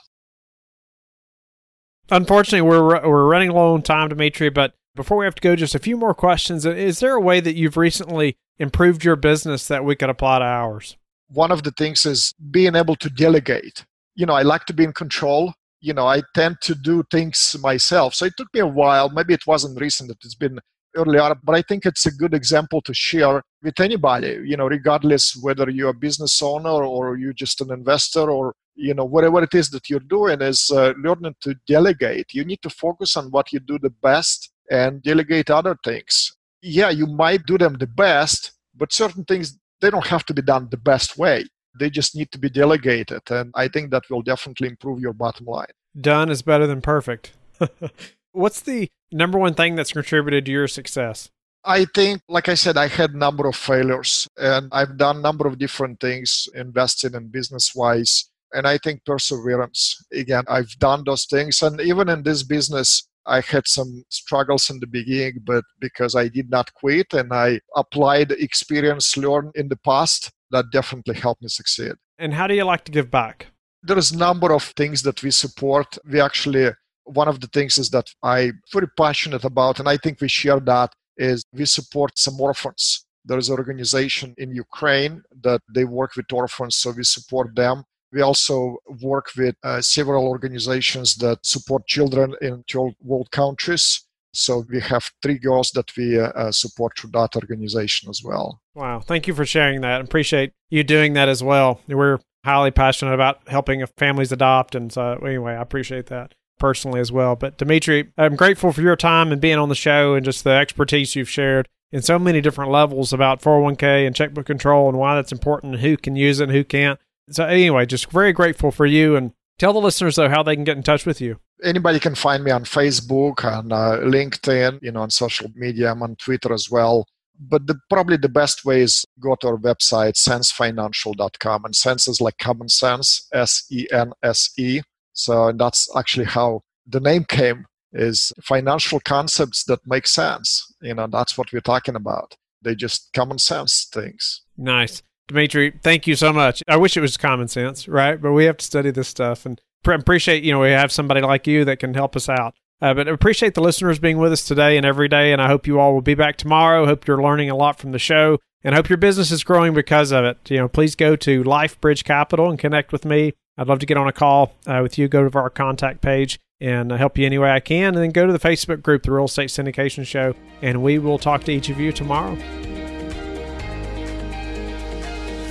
Unfortunately, 2.09 2.67
we're 2.67 3.07
we're 3.07 3.27
running 3.27 3.51
low 3.51 3.73
on 3.75 3.83
time, 3.83 4.09
Dimitri. 4.09 4.49
But 4.49 4.73
before 4.95 5.17
we 5.17 5.25
have 5.25 5.35
to 5.35 5.41
go, 5.41 5.55
just 5.55 5.75
a 5.75 5.79
few 5.79 5.97
more 5.97 6.13
questions. 6.13 6.65
Is 6.65 6.99
there 6.99 7.15
a 7.15 7.21
way 7.21 7.39
that 7.39 7.55
you've 7.55 7.77
recently 7.77 8.35
improved 8.59 9.03
your 9.03 9.15
business 9.15 9.67
that 9.67 9.85
we 9.85 9.95
could 9.95 10.09
apply 10.09 10.39
to 10.39 10.45
ours? 10.45 10.97
One 11.29 11.51
of 11.51 11.63
the 11.63 11.71
things 11.71 12.05
is 12.05 12.33
being 12.51 12.75
able 12.75 12.95
to 12.97 13.09
delegate. 13.09 13.85
You 14.15 14.25
know, 14.25 14.33
I 14.33 14.41
like 14.41 14.65
to 14.65 14.73
be 14.73 14.83
in 14.83 14.93
control. 14.93 15.53
You 15.79 15.93
know, 15.93 16.05
I 16.05 16.21
tend 16.35 16.57
to 16.61 16.75
do 16.75 17.03
things 17.09 17.55
myself. 17.61 18.13
So 18.13 18.25
it 18.25 18.33
took 18.37 18.53
me 18.53 18.59
a 18.59 18.67
while. 18.67 19.09
Maybe 19.09 19.33
it 19.33 19.47
wasn't 19.47 19.79
recent. 19.79 20.09
That 20.09 20.17
it's 20.23 20.35
been 20.35 20.59
earlier, 20.95 21.33
but 21.43 21.55
I 21.55 21.61
think 21.61 21.85
it's 21.85 22.05
a 22.05 22.11
good 22.11 22.33
example 22.33 22.81
to 22.81 22.93
share 22.93 23.41
with 23.63 23.79
anybody, 23.79 24.41
you 24.43 24.57
know, 24.57 24.67
regardless 24.67 25.35
whether 25.41 25.69
you're 25.69 25.89
a 25.89 25.93
business 25.93 26.41
owner 26.41 26.83
or 26.83 27.17
you're 27.17 27.33
just 27.33 27.61
an 27.61 27.71
investor 27.71 28.29
or, 28.29 28.53
you 28.75 28.93
know, 28.93 29.05
whatever 29.05 29.41
it 29.43 29.53
is 29.53 29.69
that 29.69 29.89
you're 29.89 29.99
doing 30.01 30.41
is 30.41 30.69
uh, 30.71 30.93
learning 30.97 31.35
to 31.41 31.55
delegate. 31.67 32.33
You 32.33 32.43
need 32.43 32.61
to 32.63 32.69
focus 32.69 33.15
on 33.15 33.31
what 33.31 33.53
you 33.53 33.59
do 33.59 33.79
the 33.79 33.89
best 33.89 34.51
and 34.71 35.03
delegate 35.03 35.51
other 35.51 35.77
things. 35.83 36.35
Yeah, 36.63 36.89
you 36.89 37.05
might 37.05 37.45
do 37.45 37.57
them 37.57 37.75
the 37.75 37.87
best, 37.87 38.53
but 38.75 38.93
certain 38.93 39.25
things, 39.25 39.59
they 39.81 39.89
don't 39.89 40.07
have 40.07 40.25
to 40.27 40.33
be 40.33 40.41
done 40.41 40.69
the 40.71 40.77
best 40.77 41.17
way. 41.17 41.45
They 41.79 41.89
just 41.89 42.15
need 42.15 42.31
to 42.31 42.39
be 42.39 42.49
delegated. 42.49 43.21
And 43.29 43.51
I 43.55 43.67
think 43.67 43.91
that 43.91 44.09
will 44.09 44.21
definitely 44.21 44.69
improve 44.69 44.99
your 44.99 45.13
bottom 45.13 45.45
line. 45.45 45.73
Done 45.99 46.29
is 46.29 46.41
better 46.41 46.65
than 46.67 46.81
perfect. 46.81 47.33
What's 48.31 48.61
the 48.61 48.89
number 49.11 49.37
one 49.37 49.53
thing 49.53 49.75
that's 49.75 49.91
contributed 49.91 50.45
to 50.45 50.51
your 50.51 50.67
success? 50.67 51.29
I 51.63 51.85
think, 51.85 52.21
like 52.27 52.49
I 52.49 52.55
said, 52.55 52.77
I 52.77 52.87
had 52.87 53.11
a 53.11 53.17
number 53.17 53.47
of 53.47 53.55
failures 53.55 54.27
and 54.37 54.69
I've 54.71 54.97
done 54.97 55.17
a 55.17 55.21
number 55.21 55.47
of 55.47 55.59
different 55.59 55.99
things, 55.99 56.47
investing 56.55 57.13
and 57.13 57.31
business 57.31 57.75
wise. 57.75 58.29
And 58.53 58.67
I 58.67 58.77
think 58.77 59.05
perseverance. 59.05 60.03
Again, 60.13 60.43
I've 60.47 60.71
done 60.79 61.03
those 61.05 61.25
things. 61.25 61.61
And 61.61 61.79
even 61.81 62.09
in 62.09 62.23
this 62.23 62.43
business, 62.43 63.07
I 63.25 63.41
had 63.41 63.67
some 63.67 64.03
struggles 64.09 64.69
in 64.69 64.79
the 64.79 64.87
beginning, 64.87 65.39
but 65.45 65.63
because 65.79 66.15
I 66.15 66.27
did 66.27 66.49
not 66.49 66.73
quit 66.73 67.13
and 67.13 67.31
I 67.33 67.59
applied 67.75 68.31
experience 68.31 69.15
learned 69.17 69.51
in 69.55 69.69
the 69.69 69.77
past, 69.77 70.31
that 70.51 70.65
definitely 70.71 71.15
helped 71.15 71.41
me 71.41 71.47
succeed. 71.47 71.93
And 72.17 72.33
how 72.33 72.47
do 72.47 72.55
you 72.55 72.63
like 72.63 72.83
to 72.85 72.91
give 72.91 73.09
back? 73.09 73.47
There's 73.83 74.11
a 74.11 74.17
number 74.17 74.53
of 74.53 74.63
things 74.63 75.01
that 75.03 75.23
we 75.23 75.31
support. 75.31 75.97
We 76.05 76.19
actually 76.21 76.71
one 77.05 77.27
of 77.27 77.39
the 77.39 77.47
things 77.47 77.77
is 77.77 77.89
that 77.89 78.09
I'm 78.23 78.61
very 78.71 78.87
passionate 78.97 79.43
about, 79.43 79.79
and 79.79 79.89
I 79.89 79.97
think 79.97 80.21
we 80.21 80.27
share 80.27 80.59
that, 80.61 80.93
is 81.17 81.43
we 81.53 81.65
support 81.65 82.17
some 82.17 82.39
orphans. 82.39 83.05
There's 83.25 83.49
an 83.49 83.57
organization 83.57 84.33
in 84.37 84.51
Ukraine 84.51 85.21
that 85.43 85.61
they 85.73 85.85
work 85.85 86.15
with 86.15 86.31
orphans, 86.31 86.77
so 86.77 86.91
we 86.91 87.03
support 87.03 87.55
them. 87.55 87.83
We 88.11 88.21
also 88.21 88.77
work 89.01 89.27
with 89.37 89.55
uh, 89.63 89.81
several 89.81 90.27
organizations 90.27 91.15
that 91.17 91.45
support 91.45 91.87
children 91.87 92.35
in 92.41 92.63
12 92.67 92.93
world 93.01 93.31
countries. 93.31 94.05
So 94.33 94.65
we 94.69 94.79
have 94.81 95.11
three 95.21 95.37
girls 95.37 95.71
that 95.71 95.95
we 95.97 96.19
uh, 96.19 96.29
uh, 96.29 96.51
support 96.51 96.97
through 96.97 97.11
that 97.11 97.35
organization 97.35 98.09
as 98.09 98.21
well. 98.23 98.61
Wow. 98.75 98.99
Thank 98.99 99.27
you 99.27 99.33
for 99.33 99.45
sharing 99.45 99.81
that. 99.81 100.01
Appreciate 100.01 100.53
you 100.69 100.83
doing 100.83 101.13
that 101.13 101.27
as 101.27 101.43
well. 101.43 101.81
We're 101.87 102.19
highly 102.45 102.71
passionate 102.71 103.13
about 103.13 103.47
helping 103.47 103.85
families 103.97 104.31
adopt. 104.31 104.73
And 104.75 104.91
so, 104.91 105.19
anyway, 105.23 105.53
I 105.53 105.61
appreciate 105.61 106.07
that 106.07 106.33
personally 106.59 106.99
as 107.01 107.11
well. 107.11 107.35
But 107.35 107.57
Dimitri, 107.57 108.11
I'm 108.17 108.35
grateful 108.35 108.71
for 108.71 108.81
your 108.81 108.95
time 108.95 109.31
and 109.31 109.41
being 109.41 109.57
on 109.57 109.69
the 109.69 109.75
show 109.75 110.13
and 110.13 110.23
just 110.23 110.43
the 110.43 110.51
expertise 110.51 111.15
you've 111.15 111.29
shared 111.29 111.67
in 111.91 112.01
so 112.01 112.17
many 112.17 112.39
different 112.39 112.71
levels 112.71 113.11
about 113.11 113.41
401k 113.41 114.07
and 114.07 114.15
checkbook 114.15 114.45
control 114.45 114.87
and 114.87 114.97
why 114.97 115.15
that's 115.15 115.33
important 115.33 115.73
and 115.73 115.81
who 115.81 115.97
can 115.97 116.15
use 116.15 116.39
it 116.39 116.45
and 116.45 116.51
who 116.53 116.63
can't. 116.63 116.99
So 117.29 117.45
anyway, 117.45 117.85
just 117.85 118.11
very 118.11 118.33
grateful 118.33 118.71
for 118.71 118.85
you 118.85 119.15
and 119.15 119.31
tell 119.57 119.73
the 119.73 119.79
listeners 119.79 120.15
though 120.15 120.29
how 120.29 120.43
they 120.43 120.55
can 120.55 120.63
get 120.63 120.77
in 120.77 120.83
touch 120.83 121.05
with 121.05 121.21
you. 121.21 121.39
Anybody 121.63 121.99
can 121.99 122.15
find 122.15 122.43
me 122.43 122.51
on 122.51 122.63
Facebook, 122.63 123.45
on 123.45 123.71
uh, 123.71 123.99
LinkedIn, 124.01 124.79
you 124.81 124.91
know, 124.91 125.01
on 125.01 125.11
social 125.11 125.47
media. 125.55 125.91
I'm 125.91 126.01
on 126.01 126.15
Twitter 126.15 126.51
as 126.53 126.69
well. 126.71 127.05
But 127.39 127.67
the, 127.67 127.79
probably 127.89 128.17
the 128.17 128.29
best 128.29 128.65
way 128.65 128.81
is 128.81 129.05
go 129.19 129.35
to 129.35 129.47
our 129.47 129.57
website, 129.57 130.13
sensefinancial.com. 130.13 131.65
And 131.65 131.75
sense 131.75 132.07
is 132.07 132.21
like 132.21 132.37
common 132.37 132.69
sense, 132.69 133.27
S 133.33 133.65
E 133.71 133.87
N 133.91 134.13
S 134.23 134.49
E. 134.57 134.81
So 135.13 135.51
that's 135.51 135.87
actually 135.95 136.25
how 136.25 136.61
the 136.87 136.99
name 136.99 137.25
came 137.25 137.65
is 137.93 138.31
financial 138.41 138.99
concepts 138.99 139.63
that 139.65 139.79
make 139.85 140.07
sense. 140.07 140.73
You 140.81 140.95
know, 140.95 141.07
that's 141.07 141.37
what 141.37 141.51
we're 141.51 141.61
talking 141.61 141.95
about. 141.95 142.35
They 142.61 142.75
just 142.75 143.11
common 143.13 143.39
sense 143.39 143.87
things. 143.91 144.41
Nice. 144.57 145.01
Dimitri, 145.27 145.71
thank 145.81 146.07
you 146.07 146.15
so 146.15 146.33
much. 146.33 146.61
I 146.67 146.77
wish 146.77 146.97
it 146.97 147.01
was 147.01 147.17
common 147.17 147.47
sense, 147.47 147.87
right? 147.87 148.21
But 148.21 148.33
we 148.33 148.45
have 148.45 148.57
to 148.57 148.65
study 148.65 148.91
this 148.91 149.07
stuff 149.07 149.45
and 149.45 149.59
appreciate, 149.85 150.43
you 150.43 150.51
know, 150.51 150.59
we 150.59 150.71
have 150.71 150.91
somebody 150.91 151.21
like 151.21 151.47
you 151.47 151.65
that 151.65 151.79
can 151.79 151.93
help 151.93 152.15
us 152.15 152.27
out. 152.29 152.53
Uh, 152.81 152.93
but 152.93 153.07
appreciate 153.07 153.53
the 153.53 153.61
listeners 153.61 153.99
being 153.99 154.17
with 154.17 154.31
us 154.31 154.43
today 154.43 154.75
and 154.75 154.85
every 154.85 155.07
day. 155.07 155.31
And 155.31 155.41
I 155.41 155.47
hope 155.47 155.67
you 155.67 155.79
all 155.79 155.93
will 155.93 156.01
be 156.01 156.15
back 156.15 156.37
tomorrow. 156.37 156.85
Hope 156.85 157.07
you're 157.07 157.21
learning 157.21 157.49
a 157.49 157.55
lot 157.55 157.79
from 157.79 157.91
the 157.91 157.99
show 157.99 158.39
and 158.63 158.75
hope 158.75 158.89
your 158.89 158.97
business 158.97 159.31
is 159.31 159.43
growing 159.43 159.73
because 159.73 160.11
of 160.11 160.25
it. 160.25 160.37
You 160.49 160.57
know, 160.57 160.67
please 160.67 160.95
go 160.95 161.15
to 161.15 161.43
LifeBridge 161.43 162.03
Capital 162.03 162.49
and 162.49 162.59
connect 162.59 162.91
with 162.91 163.05
me. 163.05 163.33
I'd 163.57 163.67
love 163.67 163.79
to 163.79 163.85
get 163.85 163.97
on 163.97 164.07
a 164.07 164.13
call 164.13 164.53
uh, 164.65 164.79
with 164.81 164.97
you. 164.97 165.07
Go 165.07 165.27
to 165.27 165.37
our 165.37 165.49
contact 165.49 166.01
page 166.01 166.39
and 166.59 166.91
help 166.91 167.17
you 167.17 167.25
any 167.25 167.37
way 167.37 167.51
I 167.51 167.59
can. 167.59 167.95
And 167.95 167.97
then 167.97 168.11
go 168.11 168.25
to 168.25 168.33
the 168.33 168.39
Facebook 168.39 168.81
group, 168.81 169.03
The 169.03 169.11
Real 169.11 169.25
Estate 169.25 169.49
Syndication 169.49 170.05
Show, 170.05 170.35
and 170.61 170.81
we 170.81 170.99
will 170.99 171.19
talk 171.19 171.43
to 171.45 171.51
each 171.51 171.69
of 171.69 171.79
you 171.79 171.91
tomorrow. 171.91 172.37